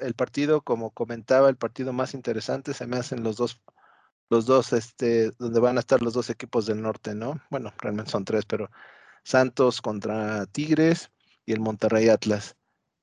el 0.00 0.14
partido, 0.14 0.62
como 0.62 0.90
comentaba, 0.90 1.48
el 1.48 1.56
partido 1.56 1.92
más 1.92 2.14
interesante 2.14 2.74
se 2.74 2.88
me 2.88 2.96
hacen 2.96 3.22
los 3.22 3.36
dos, 3.36 3.62
los 4.30 4.46
dos, 4.46 4.72
este, 4.72 5.30
donde 5.38 5.60
van 5.60 5.76
a 5.76 5.80
estar 5.80 6.02
los 6.02 6.14
dos 6.14 6.28
equipos 6.28 6.66
del 6.66 6.82
norte, 6.82 7.14
¿no? 7.14 7.40
Bueno, 7.50 7.72
realmente 7.78 8.10
son 8.10 8.24
tres, 8.24 8.46
pero 8.46 8.68
Santos 9.22 9.80
contra 9.80 10.46
Tigres 10.46 11.12
y 11.46 11.52
el 11.52 11.60
Monterrey 11.60 12.08
Atlas. 12.08 12.56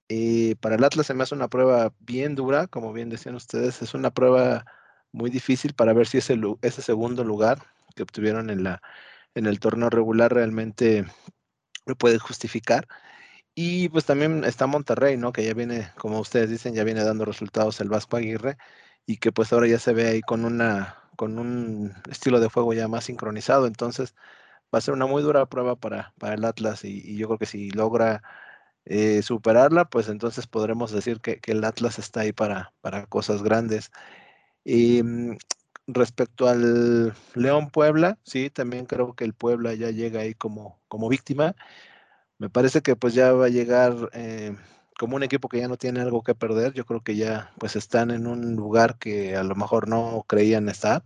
Y 0.07 0.55
para 0.55 0.75
el 0.75 0.83
Atlas 0.83 1.07
se 1.07 1.13
me 1.13 1.23
hace 1.23 1.35
una 1.35 1.49
prueba 1.49 1.93
bien 1.99 2.35
dura, 2.35 2.67
como 2.67 2.93
bien 2.93 3.09
decían 3.09 3.35
ustedes, 3.35 3.81
es 3.81 3.93
una 3.93 4.11
prueba 4.11 4.65
muy 5.11 5.29
difícil 5.29 5.73
para 5.75 5.93
ver 5.93 6.07
si 6.07 6.19
ese, 6.19 6.39
ese 6.61 6.81
segundo 6.81 7.23
lugar 7.23 7.59
que 7.95 8.03
obtuvieron 8.03 8.49
en, 8.49 8.63
la, 8.63 8.81
en 9.35 9.45
el 9.45 9.59
torneo 9.59 9.89
regular 9.89 10.33
realmente 10.33 11.05
lo 11.85 11.95
puede 11.95 12.19
justificar. 12.19 12.87
Y 13.55 13.89
pues 13.89 14.05
también 14.05 14.43
está 14.45 14.67
Monterrey, 14.67 15.17
¿no? 15.17 15.33
Que 15.33 15.45
ya 15.45 15.53
viene, 15.53 15.91
como 15.97 16.19
ustedes 16.19 16.49
dicen, 16.49 16.73
ya 16.75 16.83
viene 16.83 17.03
dando 17.03 17.25
resultados 17.25 17.81
el 17.81 17.89
Vasco 17.89 18.17
Aguirre 18.17 18.57
y 19.05 19.17
que 19.17 19.31
pues 19.31 19.51
ahora 19.53 19.67
ya 19.67 19.79
se 19.79 19.93
ve 19.93 20.07
ahí 20.07 20.21
con 20.21 20.45
una 20.45 20.95
con 21.17 21.37
un 21.39 21.93
estilo 22.09 22.39
de 22.39 22.47
juego 22.49 22.73
ya 22.73 22.87
más 22.87 23.05
sincronizado. 23.05 23.67
Entonces 23.67 24.15
va 24.73 24.79
a 24.79 24.81
ser 24.81 24.93
una 24.93 25.05
muy 25.05 25.23
dura 25.23 25.45
prueba 25.47 25.75
para, 25.75 26.13
para 26.19 26.35
el 26.35 26.45
Atlas 26.45 26.83
y, 26.85 27.17
yo 27.17 27.27
creo 27.27 27.39
que 27.39 27.45
si 27.45 27.71
logra 27.71 28.21
eh, 28.85 29.21
superarla, 29.21 29.85
pues 29.85 30.09
entonces 30.09 30.47
podremos 30.47 30.91
decir 30.91 31.21
que, 31.21 31.39
que, 31.39 31.51
el 31.53 31.63
Atlas 31.63 31.99
está 31.99 32.21
ahí 32.21 32.33
para, 32.33 32.73
para 32.81 33.05
cosas 33.07 33.43
grandes. 33.43 33.91
Y 34.63 35.03
mm, 35.03 35.37
respecto 35.87 36.47
al 36.47 37.13
León 37.35 37.69
Puebla, 37.71 38.17
sí, 38.23 38.49
también 38.49 38.85
creo 38.85 39.13
que 39.15 39.25
el 39.25 39.33
Puebla 39.33 39.73
ya 39.73 39.91
llega 39.91 40.21
ahí 40.21 40.33
como, 40.35 40.79
como 40.87 41.09
víctima 41.09 41.55
me 42.39 42.49
parece 42.49 42.81
que 42.81 42.95
pues 42.95 43.13
ya 43.13 43.33
va 43.33 43.47
a 43.47 43.49
llegar 43.49 44.09
eh, 44.13 44.55
como 44.97 45.17
un 45.17 45.23
equipo 45.23 45.49
que 45.49 45.59
ya 45.59 45.67
no 45.67 45.77
tiene 45.77 45.99
algo 46.01 46.23
que 46.23 46.35
perder. 46.35 46.73
Yo 46.73 46.85
creo 46.85 47.01
que 47.03 47.15
ya 47.17 47.51
pues 47.59 47.75
están 47.75 48.11
en 48.11 48.27
un 48.27 48.55
lugar 48.55 48.97
que 48.97 49.35
a 49.35 49.43
lo 49.43 49.55
mejor 49.55 49.89
no 49.89 50.25
creían 50.27 50.69
estar. 50.69 51.03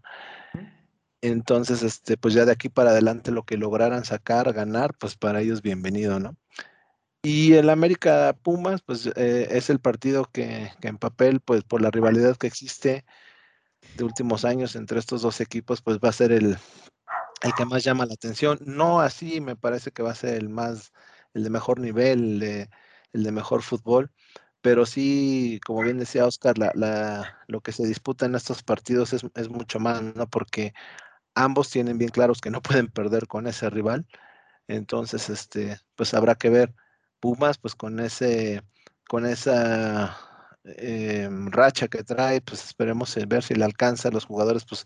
Entonces, 1.23 1.83
este, 1.83 2.17
pues 2.17 2.33
ya 2.33 2.43
de 2.43 2.51
aquí 2.51 2.67
para 2.67 2.89
adelante 2.91 3.31
lo 3.31 3.43
que 3.43 3.55
lograran 3.55 4.03
sacar, 4.03 4.51
ganar, 4.51 4.93
pues 4.97 5.15
para 5.15 5.39
ellos 5.39 5.61
bienvenido, 5.61 6.19
¿no? 6.19 6.35
Y 7.23 7.53
el 7.53 7.69
América 7.69 8.35
Pumas, 8.43 8.81
pues 8.81 9.07
eh, 9.15 9.47
es 9.51 9.69
el 9.69 9.79
partido 9.79 10.25
que, 10.25 10.69
que, 10.81 10.89
en 10.89 10.97
papel, 10.97 11.39
pues 11.39 11.63
por 11.63 11.81
la 11.81 11.91
rivalidad 11.91 12.35
que 12.35 12.47
existe 12.47 13.05
de 13.95 14.03
últimos 14.03 14.43
años 14.43 14.75
entre 14.75 14.99
estos 14.99 15.21
dos 15.21 15.39
equipos, 15.39 15.81
pues 15.81 15.97
va 15.99 16.09
a 16.09 16.11
ser 16.11 16.33
el, 16.33 16.57
el 17.41 17.53
que 17.55 17.65
más 17.65 17.85
llama 17.85 18.05
la 18.05 18.15
atención. 18.15 18.59
No 18.65 18.99
así 18.99 19.39
me 19.39 19.55
parece 19.55 19.91
que 19.91 20.03
va 20.03 20.11
a 20.11 20.15
ser 20.15 20.35
el 20.35 20.49
más 20.49 20.91
el 21.33 21.43
de 21.45 21.49
mejor 21.49 21.79
nivel, 21.79 22.43
el 23.13 23.23
de, 23.23 23.31
mejor 23.31 23.61
fútbol, 23.63 24.11
pero 24.61 24.85
sí, 24.85 25.59
como 25.65 25.83
bien 25.83 25.99
decía 25.99 26.25
Oscar, 26.25 26.57
la, 26.57 27.37
lo 27.47 27.61
que 27.61 27.71
se 27.71 27.87
disputa 27.87 28.25
en 28.25 28.35
estos 28.35 28.61
partidos 28.63 29.13
es, 29.13 29.49
mucho 29.49 29.79
más, 29.79 30.01
¿no? 30.01 30.27
Porque 30.29 30.73
ambos 31.35 31.69
tienen 31.69 31.97
bien 31.97 32.11
claros 32.11 32.41
que 32.41 32.51
no 32.51 32.61
pueden 32.61 32.87
perder 32.87 33.27
con 33.27 33.47
ese 33.47 33.69
rival, 33.69 34.05
entonces, 34.67 35.29
este, 35.29 35.79
pues 35.95 36.13
habrá 36.13 36.35
que 36.35 36.49
ver 36.49 36.73
Pumas, 37.19 37.57
pues 37.57 37.75
con 37.75 37.99
ese, 37.99 38.63
con 39.07 39.25
esa 39.25 40.17
eh, 40.65 41.29
racha 41.47 41.87
que 41.87 42.03
trae, 42.03 42.41
pues 42.41 42.65
esperemos 42.65 43.15
ver 43.27 43.43
si 43.43 43.55
le 43.55 43.65
alcanza. 43.65 44.11
Los 44.11 44.25
jugadores, 44.25 44.65
pues 44.65 44.85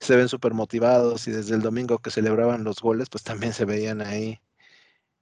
se 0.00 0.16
ven 0.16 0.28
súper 0.28 0.54
motivados 0.54 1.28
y 1.28 1.32
desde 1.32 1.54
el 1.54 1.62
domingo 1.62 1.98
que 1.98 2.10
celebraban 2.10 2.64
los 2.64 2.80
goles, 2.80 3.08
pues 3.10 3.24
también 3.24 3.52
se 3.54 3.64
veían 3.64 4.02
ahí 4.02 4.40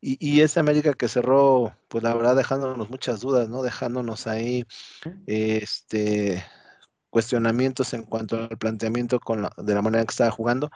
y, 0.01 0.17
y 0.21 0.41
esa 0.41 0.61
América 0.61 0.95
que 0.95 1.09
cerró, 1.09 1.77
pues 1.89 2.03
la 2.03 2.15
verdad, 2.15 2.37
dejándonos 2.37 2.89
muchas 2.89 3.21
dudas, 3.21 3.49
¿no? 3.49 3.63
Dejándonos 3.63 4.27
ahí 4.27 4.67
este, 5.27 6.45
cuestionamientos 7.11 7.95
en 7.95 8.05
cuanto 8.05 8.37
al 8.37 8.59
planteamiento 8.59 9.21
con 9.21 9.49
de 9.57 9.75
la 9.75 9.83
manera 9.83 10.05
que 10.05 10.11
estaba 10.13 10.31
jugando. 10.31 10.71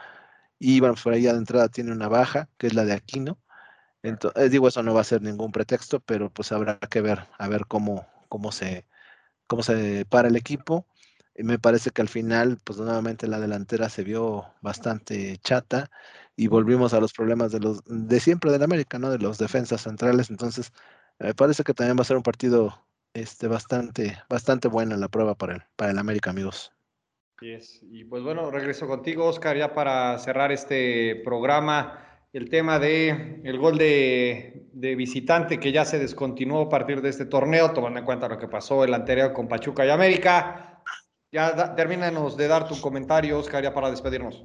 Y 0.58 0.80
bueno, 0.80 0.94
por 1.02 1.12
ahí 1.14 1.22
de 1.22 1.30
entrada 1.30 1.68
tiene 1.68 1.92
una 1.92 2.08
baja, 2.08 2.48
que 2.58 2.66
es 2.68 2.74
la 2.74 2.84
de 2.84 2.94
Aquino. 2.94 3.38
Entonces, 4.02 4.44
eh, 4.44 4.48
digo, 4.50 4.68
eso 4.68 4.82
no 4.82 4.94
va 4.94 5.00
a 5.02 5.04
ser 5.04 5.22
ningún 5.22 5.52
pretexto, 5.52 6.00
pero 6.00 6.30
pues 6.30 6.52
habrá 6.52 6.78
que 6.78 7.00
ver, 7.00 7.26
a 7.38 7.48
ver 7.48 7.66
cómo, 7.66 8.06
cómo 8.28 8.52
se, 8.52 8.86
cómo 9.46 9.62
se 9.62 10.06
para 10.06 10.28
el 10.28 10.36
equipo. 10.36 10.86
Y 11.36 11.44
me 11.44 11.58
parece 11.58 11.90
que 11.90 12.02
al 12.02 12.08
final, 12.08 12.58
pues 12.64 12.78
nuevamente 12.78 13.26
la 13.28 13.40
delantera 13.40 13.88
se 13.88 14.04
vio 14.04 14.46
bastante 14.62 15.38
chata 15.38 15.90
y 16.36 16.48
volvimos 16.48 16.94
a 16.94 17.00
los 17.00 17.12
problemas 17.12 17.52
de 17.52 17.60
los 17.60 17.82
de 17.86 18.20
siempre 18.20 18.52
del 18.52 18.62
América, 18.62 18.98
¿no? 18.98 19.10
De 19.10 19.18
los 19.18 19.38
defensas 19.38 19.82
centrales. 19.82 20.30
Entonces, 20.30 20.72
me 21.18 21.34
parece 21.34 21.64
que 21.64 21.74
también 21.74 21.96
va 21.98 22.02
a 22.02 22.04
ser 22.04 22.16
un 22.16 22.22
partido 22.22 22.83
este, 23.14 23.48
bastante, 23.48 24.18
bastante 24.28 24.68
bueno 24.68 24.94
en 24.94 25.00
la 25.00 25.08
prueba 25.08 25.34
para 25.34 25.54
el, 25.54 25.62
para 25.76 25.92
el 25.92 25.98
América, 25.98 26.30
amigos. 26.30 26.72
Y 27.82 28.04
pues 28.04 28.22
bueno, 28.22 28.50
regreso 28.50 28.86
contigo, 28.86 29.26
Oscar, 29.26 29.56
ya 29.56 29.74
para 29.74 30.18
cerrar 30.18 30.52
este 30.52 31.16
programa. 31.24 32.00
El 32.32 32.48
tema 32.48 32.78
de 32.78 33.40
el 33.44 33.58
gol 33.58 33.78
de, 33.78 34.68
de 34.72 34.96
visitante 34.96 35.60
que 35.60 35.70
ya 35.70 35.84
se 35.84 35.98
descontinuó 35.98 36.62
a 36.62 36.68
partir 36.68 37.00
de 37.00 37.10
este 37.10 37.26
torneo, 37.26 37.72
tomando 37.72 38.00
en 38.00 38.04
cuenta 38.04 38.28
lo 38.28 38.38
que 38.38 38.48
pasó 38.48 38.82
el 38.82 38.92
anterior 38.92 39.32
con 39.32 39.46
Pachuca 39.46 39.86
y 39.86 39.90
América. 39.90 40.82
Ya 41.30 41.74
termínanos 41.74 42.36
de 42.36 42.48
dar 42.48 42.66
tu 42.66 42.80
comentario, 42.80 43.38
Oscar, 43.38 43.62
ya 43.62 43.74
para 43.74 43.90
despedirnos. 43.90 44.44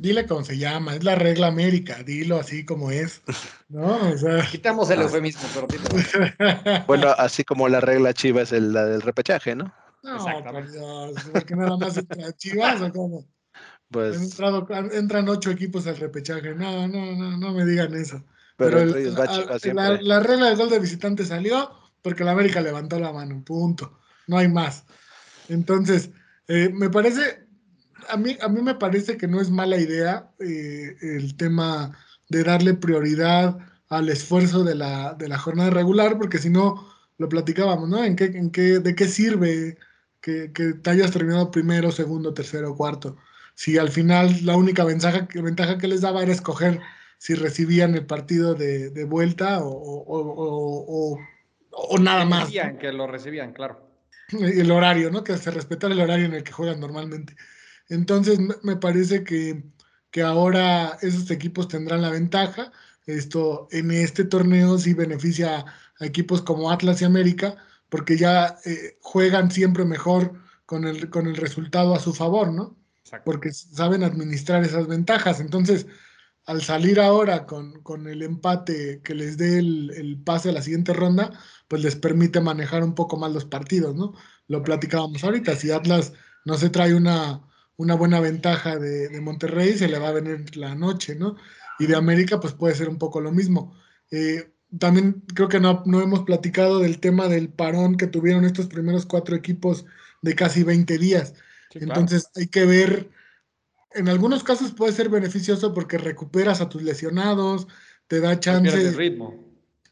Dile 0.00 0.24
cómo 0.24 0.42
se 0.42 0.56
llama, 0.56 0.94
es 0.94 1.04
la 1.04 1.14
regla 1.14 1.48
América, 1.48 2.02
dilo 2.02 2.38
así 2.40 2.64
como 2.64 2.90
es. 2.90 3.20
¿no? 3.68 3.98
Quitamos 4.50 4.88
el 4.88 5.00
ah. 5.00 5.02
eufemismo, 5.02 5.42
pero 5.52 5.66
Bueno, 6.86 7.10
así 7.18 7.44
como 7.44 7.68
la 7.68 7.80
regla 7.80 8.14
chiva 8.14 8.40
es 8.40 8.52
la 8.52 8.86
del 8.86 9.02
repechaje, 9.02 9.54
¿no? 9.54 9.74
No, 10.02 10.16
por 10.42 10.72
Dios, 10.72 11.12
porque 11.34 11.54
nada 11.54 11.76
más 11.76 11.98
entra 11.98 12.32
Chivas 12.32 12.80
o 12.80 12.90
cómo. 12.90 13.26
Pues... 13.90 14.38
entran 14.92 15.28
ocho 15.28 15.50
equipos 15.50 15.86
al 15.86 15.98
repechaje. 15.98 16.54
No, 16.54 16.88
no, 16.88 17.14
no, 17.14 17.36
no 17.36 17.52
me 17.52 17.66
digan 17.66 17.94
eso. 17.94 18.24
Pero, 18.56 18.82
la, 18.82 20.20
regla 20.20 20.46
del 20.46 20.56
gol 20.56 20.70
de 20.70 20.78
visitante 20.78 21.26
salió 21.26 21.72
porque 22.00 22.24
la 22.24 22.30
América 22.30 22.62
levantó 22.62 22.98
la 22.98 23.12
mano, 23.12 23.42
punto. 23.44 23.98
No 24.26 24.38
hay 24.38 24.48
más. 24.48 24.86
Entonces, 25.50 26.08
eh, 26.48 26.70
me 26.72 26.88
parece, 26.88 27.39
a 28.10 28.16
mí, 28.16 28.36
a 28.40 28.48
mí 28.48 28.62
me 28.62 28.74
parece 28.74 29.16
que 29.16 29.28
no 29.28 29.40
es 29.40 29.50
mala 29.50 29.76
idea 29.76 30.30
eh, 30.38 30.96
el 31.00 31.36
tema 31.36 31.96
de 32.28 32.44
darle 32.44 32.74
prioridad 32.74 33.58
al 33.88 34.08
esfuerzo 34.08 34.64
de 34.64 34.74
la, 34.74 35.14
de 35.14 35.28
la 35.28 35.38
jornada 35.38 35.70
regular, 35.70 36.16
porque 36.18 36.38
si 36.38 36.48
no, 36.48 36.88
lo 37.18 37.28
platicábamos, 37.28 37.88
¿no? 37.88 38.04
¿En 38.04 38.16
qué, 38.16 38.26
en 38.26 38.50
qué, 38.50 38.78
¿De 38.78 38.94
qué 38.94 39.06
sirve 39.06 39.76
que, 40.20 40.52
que, 40.52 40.74
te 40.74 40.90
hayas 40.90 41.10
terminado 41.10 41.50
primero, 41.50 41.90
segundo, 41.90 42.32
tercero, 42.32 42.76
cuarto? 42.76 43.16
Si 43.54 43.76
al 43.76 43.90
final 43.90 44.34
la 44.44 44.56
única 44.56 44.84
ventaja, 44.84 45.28
ventaja 45.34 45.76
que 45.76 45.88
les 45.88 46.00
daba 46.00 46.22
era 46.22 46.32
escoger 46.32 46.80
si 47.18 47.34
recibían 47.34 47.94
el 47.94 48.06
partido 48.06 48.54
de, 48.54 48.88
de 48.88 49.04
vuelta 49.04 49.58
o, 49.62 49.68
o, 49.68 51.18
o, 51.70 51.98
nada 51.98 52.24
más. 52.24 52.48
Que 52.80 52.92
lo 52.92 53.06
recibían, 53.06 53.52
claro. 53.52 53.86
El 54.30 54.70
horario, 54.70 55.10
¿no? 55.10 55.22
Que 55.22 55.36
se 55.36 55.50
respetara 55.50 55.92
el 55.92 56.00
horario 56.00 56.24
en 56.24 56.34
el 56.34 56.44
que 56.44 56.52
juegan 56.52 56.80
normalmente. 56.80 57.34
Entonces, 57.90 58.38
me 58.62 58.76
parece 58.76 59.24
que, 59.24 59.64
ahora 60.22 60.96
esos 61.02 61.30
equipos 61.30 61.68
tendrán 61.68 62.02
la 62.02 62.10
ventaja. 62.10 62.72
Esto 63.06 63.68
en 63.72 63.90
este 63.90 64.24
torneo 64.24 64.78
sí 64.78 64.94
beneficia 64.94 65.64
a 65.98 66.06
equipos 66.06 66.40
como 66.42 66.70
Atlas 66.70 67.02
y 67.02 67.04
América, 67.04 67.56
porque 67.88 68.16
ya 68.16 68.58
eh, 68.64 68.96
juegan 69.02 69.50
siempre 69.50 69.84
mejor 69.84 70.34
con 70.66 70.84
el, 70.86 71.10
con 71.10 71.26
el 71.26 71.36
resultado 71.36 71.94
a 71.94 72.00
su 72.00 72.14
favor, 72.14 72.52
¿no? 72.52 72.76
Porque 73.24 73.52
saben 73.52 74.04
administrar 74.04 74.64
esas 74.64 74.86
ventajas. 74.86 75.40
Entonces, 75.40 75.86
al 76.46 76.62
salir 76.62 77.00
ahora 77.00 77.44
con, 77.46 78.06
el 78.06 78.22
empate 78.22 79.00
que 79.02 79.14
les 79.14 79.36
dé 79.36 79.58
el, 79.58 79.90
el, 79.96 80.22
pase 80.22 80.50
a 80.50 80.52
la 80.52 80.62
siguiente 80.62 80.92
ronda, 80.92 81.32
pues 81.66 81.82
les 81.82 81.96
permite 81.96 82.40
manejar 82.40 82.84
un 82.84 82.94
poco 82.94 83.16
más 83.16 83.32
los 83.32 83.46
partidos, 83.46 83.96
¿no? 83.96 84.14
Lo 84.46 84.62
platicábamos 84.62 85.24
ahorita, 85.24 85.56
si 85.56 85.72
Atlas 85.72 86.12
no 86.44 86.56
se 86.56 86.70
trae 86.70 86.94
una, 86.94 87.42
una 87.80 87.94
buena 87.94 88.20
ventaja 88.20 88.78
de, 88.78 89.18
Monterrey, 89.22 89.72
se 89.72 89.88
le 89.88 89.98
va 89.98 90.08
a 90.08 90.12
venir 90.12 90.54
la 90.54 90.74
noche, 90.74 91.14
¿no? 91.14 91.36
Y 91.78 91.86
de 91.86 91.96
América, 91.96 92.38
pues 92.38 92.52
puede 92.52 92.74
ser 92.74 92.90
un 92.90 92.98
poco 92.98 93.22
lo 93.22 93.32
mismo. 93.32 93.74
Eh, 94.10 94.52
también 94.78 95.24
creo 95.34 95.48
que 95.48 95.60
no, 95.60 95.82
no 95.86 96.02
hemos 96.02 96.24
platicado 96.24 96.80
del 96.80 97.00
tema 97.00 97.26
del 97.28 97.48
parón 97.48 97.96
que 97.96 98.06
tuvieron 98.06 98.44
estos 98.44 98.66
primeros 98.66 99.06
cuatro 99.06 99.34
equipos 99.34 99.86
de 100.20 100.34
casi 100.34 100.62
20 100.62 100.98
días. 100.98 101.32
Entonces 101.70 102.28
hay 102.36 102.48
que 102.48 102.66
ver, 102.66 103.08
en 103.92 104.10
algunos 104.10 104.44
casos 104.44 104.72
puede 104.72 104.92
ser 104.92 105.08
beneficioso 105.08 105.72
porque 105.72 105.96
recuperas 105.96 106.60
a 106.60 106.68
tus 106.68 106.82
lesionados, 106.82 107.66
te 108.08 108.20
da 108.20 108.38
chance. 108.38 108.76
de 108.76 108.90
ritmo. 108.90 109.42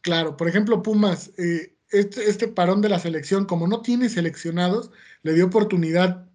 Claro, 0.02 0.36
por 0.36 0.46
ejemplo, 0.46 0.82
Pumas, 0.82 1.32
eh, 1.38 1.74
este, 1.90 2.28
este, 2.28 2.48
parón 2.48 2.82
de 2.82 2.90
la 2.90 2.98
selección, 2.98 3.46
como 3.46 3.66
no 3.66 3.80
tiene 3.80 4.10
seleccionados, 4.10 4.90
le 5.22 5.32
dio 5.32 5.46
oportunidad, 5.46 6.27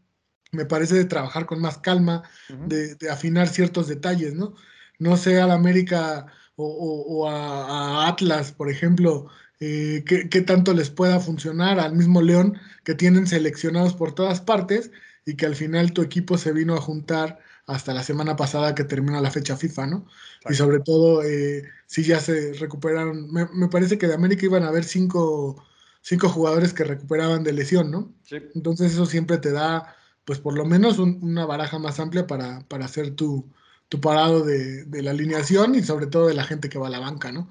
me 0.53 0.65
parece, 0.65 0.95
de 0.95 1.05
trabajar 1.05 1.45
con 1.45 1.59
más 1.59 1.77
calma, 1.79 2.23
de, 2.67 2.95
afinar 3.11 3.47
ciertos 3.49 3.87
detalles, 3.87 4.33
¿no? 4.33 4.55
No 4.99 5.17
sé 5.17 5.41
al 5.41 5.51
América 5.51 6.27
o, 6.55 7.27
a, 7.27 8.07
Atlas, 8.07 8.51
por 8.51 8.69
ejemplo, 8.69 9.27
eh, 9.59 10.03
qué, 10.05 10.41
tanto 10.41 10.73
les 10.73 10.89
pueda 10.89 11.19
funcionar 11.19 11.79
al 11.79 11.95
mismo 11.95 12.21
León 12.21 12.57
que 12.83 12.95
tienen 12.95 13.27
seleccionados 13.27 13.93
por 13.93 14.13
todas 14.13 14.41
partes 14.41 14.91
y 15.25 15.35
que 15.35 15.45
al 15.45 15.55
final 15.55 15.93
tu 15.93 16.01
equipo 16.01 16.37
se 16.37 16.51
vino 16.51 16.75
a 16.75 16.81
juntar 16.81 17.39
hasta 17.65 17.93
la 17.93 18.03
semana 18.03 18.35
pasada 18.35 18.75
que 18.75 18.83
termina 18.83 19.21
la 19.21 19.31
fecha 19.31 19.55
FIFA, 19.55 19.87
¿no? 19.87 20.05
Y 20.49 20.53
sobre 20.53 20.79
todo, 20.79 21.23
eh, 21.23 21.63
si 21.87 22.03
ya 22.03 22.19
se 22.19 22.53
recuperaron, 22.53 23.31
me, 23.31 23.67
parece 23.69 23.97
que 23.97 24.07
de 24.07 24.15
América 24.15 24.45
iban 24.45 24.63
a 24.63 24.67
haber 24.67 24.83
cinco, 24.83 25.63
cinco 26.01 26.27
jugadores 26.27 26.73
que 26.73 26.83
recuperaban 26.83 27.43
de 27.43 27.53
lesión, 27.53 27.89
¿no? 27.89 28.13
Entonces 28.53 28.93
eso 28.93 29.05
siempre 29.05 29.37
te 29.37 29.51
da, 29.51 29.95
pues 30.25 30.39
por 30.39 30.55
lo 30.57 30.65
menos 30.65 30.99
una 30.99 31.45
baraja 31.45 31.79
más 31.79 31.99
amplia 31.99 32.27
para, 32.27 32.61
para 32.67 32.85
hacer 32.85 33.11
tu, 33.15 33.51
tu 33.89 34.01
parado 34.01 34.43
de, 34.43 34.85
la 35.01 35.11
alineación 35.11 35.75
y 35.75 35.83
sobre 35.83 36.07
todo 36.07 36.27
de 36.27 36.33
la 36.35 36.45
gente 36.45 36.69
que 36.69 36.79
va 36.79 36.87
a 36.87 36.91
la 36.91 36.99
banca, 36.99 37.31
¿no? 37.31 37.49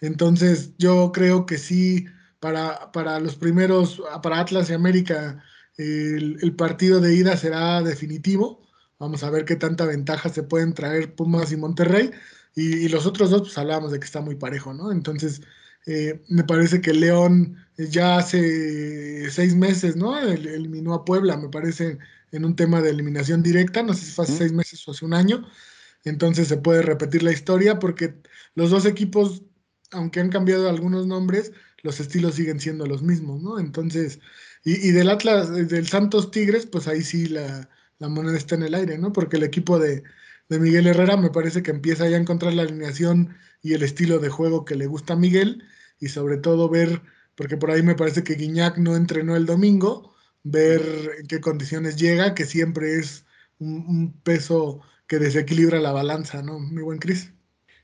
Entonces 0.00 0.72
yo 0.78 1.12
creo 1.12 1.46
que 1.46 1.58
sí, 1.58 2.06
para, 2.40 2.92
para 2.92 3.20
los 3.20 3.36
primeros, 3.36 4.02
para 4.22 4.40
Atlas 4.40 4.70
y 4.70 4.74
América, 4.74 5.42
el, 5.76 6.38
el 6.42 6.56
partido 6.56 7.00
de 7.00 7.14
ida 7.14 7.36
será 7.36 7.82
definitivo 7.82 8.64
Vamos 8.98 9.22
a 9.22 9.30
ver 9.30 9.44
qué 9.44 9.56
tanta 9.56 9.86
ventaja 9.86 10.28
se 10.28 10.42
pueden 10.42 10.72
traer 10.74 11.14
Pumas 11.14 11.52
y 11.52 11.56
Monterrey. 11.56 12.10
Y, 12.54 12.88
los 12.88 13.06
otros 13.06 13.30
dos, 13.30 13.42
pues 13.42 13.58
hablábamos 13.58 13.92
de 13.92 13.98
que 13.98 14.06
está 14.06 14.20
muy 14.20 14.36
parejo, 14.36 14.72
¿no? 14.72 14.92
Entonces, 14.92 15.42
eh, 15.86 16.22
me 16.28 16.44
parece 16.44 16.80
que 16.80 16.92
León 16.94 17.56
ya 17.76 18.18
hace 18.18 19.30
seis 19.30 19.54
meses, 19.54 19.96
¿no? 19.96 20.18
eliminó 20.18 20.94
a 20.94 21.04
Puebla, 21.04 21.36
me 21.36 21.48
parece, 21.48 21.98
en 22.32 22.44
un 22.44 22.56
tema 22.56 22.80
de 22.80 22.90
eliminación 22.90 23.42
directa. 23.42 23.82
No 23.82 23.94
sé 23.94 24.06
si 24.06 24.12
fue 24.12 24.24
hace 24.24 24.36
seis 24.36 24.52
meses 24.52 24.86
o 24.86 24.92
hace 24.92 25.04
un 25.04 25.14
año. 25.14 25.46
Entonces 26.04 26.48
se 26.48 26.56
puede 26.56 26.82
repetir 26.82 27.22
la 27.22 27.32
historia 27.32 27.78
porque 27.78 28.14
los 28.54 28.70
dos 28.70 28.86
equipos, 28.86 29.42
aunque 29.90 30.20
han 30.20 30.30
cambiado 30.30 30.68
algunos 30.68 31.06
nombres, 31.06 31.52
los 31.82 32.00
estilos 32.00 32.34
siguen 32.34 32.60
siendo 32.60 32.86
los 32.86 33.02
mismos, 33.02 33.42
¿no? 33.42 33.58
Entonces, 33.58 34.20
y 34.64 34.90
del 34.92 35.10
Atlas, 35.10 35.50
del 35.52 35.86
Santos 35.86 36.30
Tigres, 36.30 36.66
pues 36.66 36.88
ahí 36.88 37.02
sí 37.02 37.26
la, 37.26 37.68
la 37.98 38.08
moneda 38.08 38.36
está 38.36 38.54
en 38.54 38.64
el 38.64 38.74
aire, 38.74 38.98
¿no? 38.98 39.12
Porque 39.12 39.36
el 39.36 39.42
equipo 39.42 39.78
de, 39.78 40.02
Miguel 40.48 40.86
Herrera 40.86 41.16
me 41.16 41.30
parece 41.30 41.62
que 41.62 41.70
empieza 41.70 42.08
ya 42.08 42.16
a 42.16 42.20
encontrar 42.20 42.52
la 42.54 42.62
alineación 42.62 43.34
y 43.62 43.72
el 43.72 43.82
estilo 43.82 44.18
de 44.18 44.28
juego 44.28 44.64
que 44.64 44.76
le 44.76 44.86
gusta 44.86 45.14
a 45.14 45.16
Miguel 45.16 45.64
y 46.00 46.08
sobre 46.08 46.36
todo 46.36 46.68
ver, 46.68 47.02
porque 47.34 47.56
por 47.56 47.70
ahí 47.70 47.82
me 47.82 47.94
parece 47.94 48.24
que 48.24 48.34
Guiñac 48.34 48.78
no 48.78 48.96
entrenó 48.96 49.36
el 49.36 49.46
domingo, 49.46 50.14
ver 50.42 50.82
en 51.18 51.26
qué 51.26 51.40
condiciones 51.40 51.96
llega, 51.96 52.34
que 52.34 52.44
siempre 52.44 52.98
es 52.98 53.24
un, 53.58 54.12
peso 54.22 54.80
que 55.06 55.18
desequilibra 55.18 55.80
la 55.80 55.92
balanza, 55.92 56.42
¿no? 56.42 56.58
Mi 56.58 56.82
buen 56.82 56.98
Cris. 56.98 57.32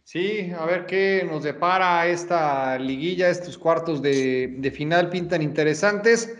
Sí, 0.04 0.50
a 0.58 0.64
ver 0.66 0.86
qué 0.86 1.26
nos 1.30 1.44
depara 1.44 2.06
esta 2.06 2.78
liguilla, 2.78 3.28
estos 3.28 3.56
cuartos 3.56 4.02
de, 4.02 4.56
de 4.58 4.70
final 4.70 5.08
pintan 5.08 5.42
interesantes. 5.42 6.34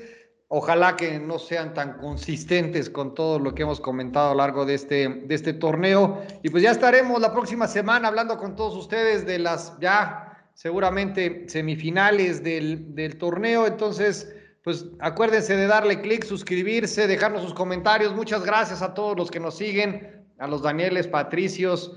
Ojalá 0.52 0.96
que 0.96 1.20
no 1.20 1.38
sean 1.38 1.74
tan 1.74 1.98
consistentes 1.98 2.90
con 2.90 3.14
todo 3.14 3.38
lo 3.38 3.54
que 3.54 3.62
hemos 3.62 3.80
comentado 3.80 4.30
a 4.30 4.34
lo 4.34 4.38
largo 4.38 4.66
de 4.66 4.74
este, 4.74 5.08
de 5.08 5.32
este 5.32 5.52
torneo. 5.52 6.20
Y 6.42 6.50
pues 6.50 6.64
ya 6.64 6.72
estaremos 6.72 7.20
la 7.20 7.32
próxima 7.32 7.68
semana 7.68 8.08
hablando 8.08 8.36
con 8.36 8.56
todos 8.56 8.76
ustedes 8.76 9.24
de 9.24 9.38
las 9.38 9.78
ya 9.78 10.29
seguramente 10.54 11.46
semifinales 11.48 12.42
del, 12.42 12.94
del 12.94 13.16
torneo. 13.18 13.66
Entonces, 13.66 14.34
pues 14.62 14.86
acuérdense 15.00 15.56
de 15.56 15.66
darle 15.66 16.00
clic, 16.00 16.24
suscribirse, 16.24 17.06
dejarnos 17.06 17.42
sus 17.42 17.54
comentarios. 17.54 18.14
Muchas 18.14 18.44
gracias 18.44 18.82
a 18.82 18.94
todos 18.94 19.16
los 19.16 19.30
que 19.30 19.40
nos 19.40 19.56
siguen, 19.56 20.26
a 20.38 20.46
los 20.46 20.62
Danieles, 20.62 21.06
Patricios, 21.06 21.94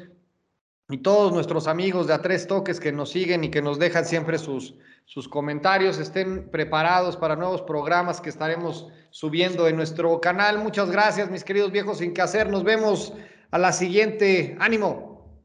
y 0.89 0.97
todos 0.97 1.33
nuestros 1.33 1.67
amigos 1.67 2.07
de 2.07 2.13
A 2.13 2.21
Tres 2.21 2.45
Toques 2.47 2.79
que 2.79 2.91
nos 2.91 3.09
siguen 3.09 3.43
y 3.43 3.49
que 3.49 3.61
nos 3.61 3.79
dejan 3.79 4.05
siempre 4.05 4.37
sus, 4.37 4.75
sus 5.05 5.27
comentarios, 5.27 5.97
estén 5.97 6.49
preparados 6.51 7.17
para 7.17 7.35
nuevos 7.35 7.61
programas 7.61 8.19
que 8.19 8.29
estaremos 8.29 8.87
subiendo 9.09 9.67
en 9.67 9.75
nuestro 9.75 10.19
canal. 10.19 10.59
Muchas 10.59 10.91
gracias, 10.91 11.31
mis 11.31 11.43
queridos 11.43 11.71
viejos 11.71 11.99
sin 11.99 12.13
que 12.13 12.21
hacer. 12.21 12.49
Nos 12.49 12.63
vemos 12.63 13.13
a 13.51 13.57
la 13.57 13.71
siguiente. 13.71 14.57
Ánimo. 14.59 15.41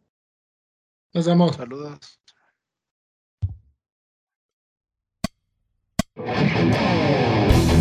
Nos 1.14 1.26
vemos. 1.26 1.56
Saludos. 1.56 2.17
Oh, 6.20 7.77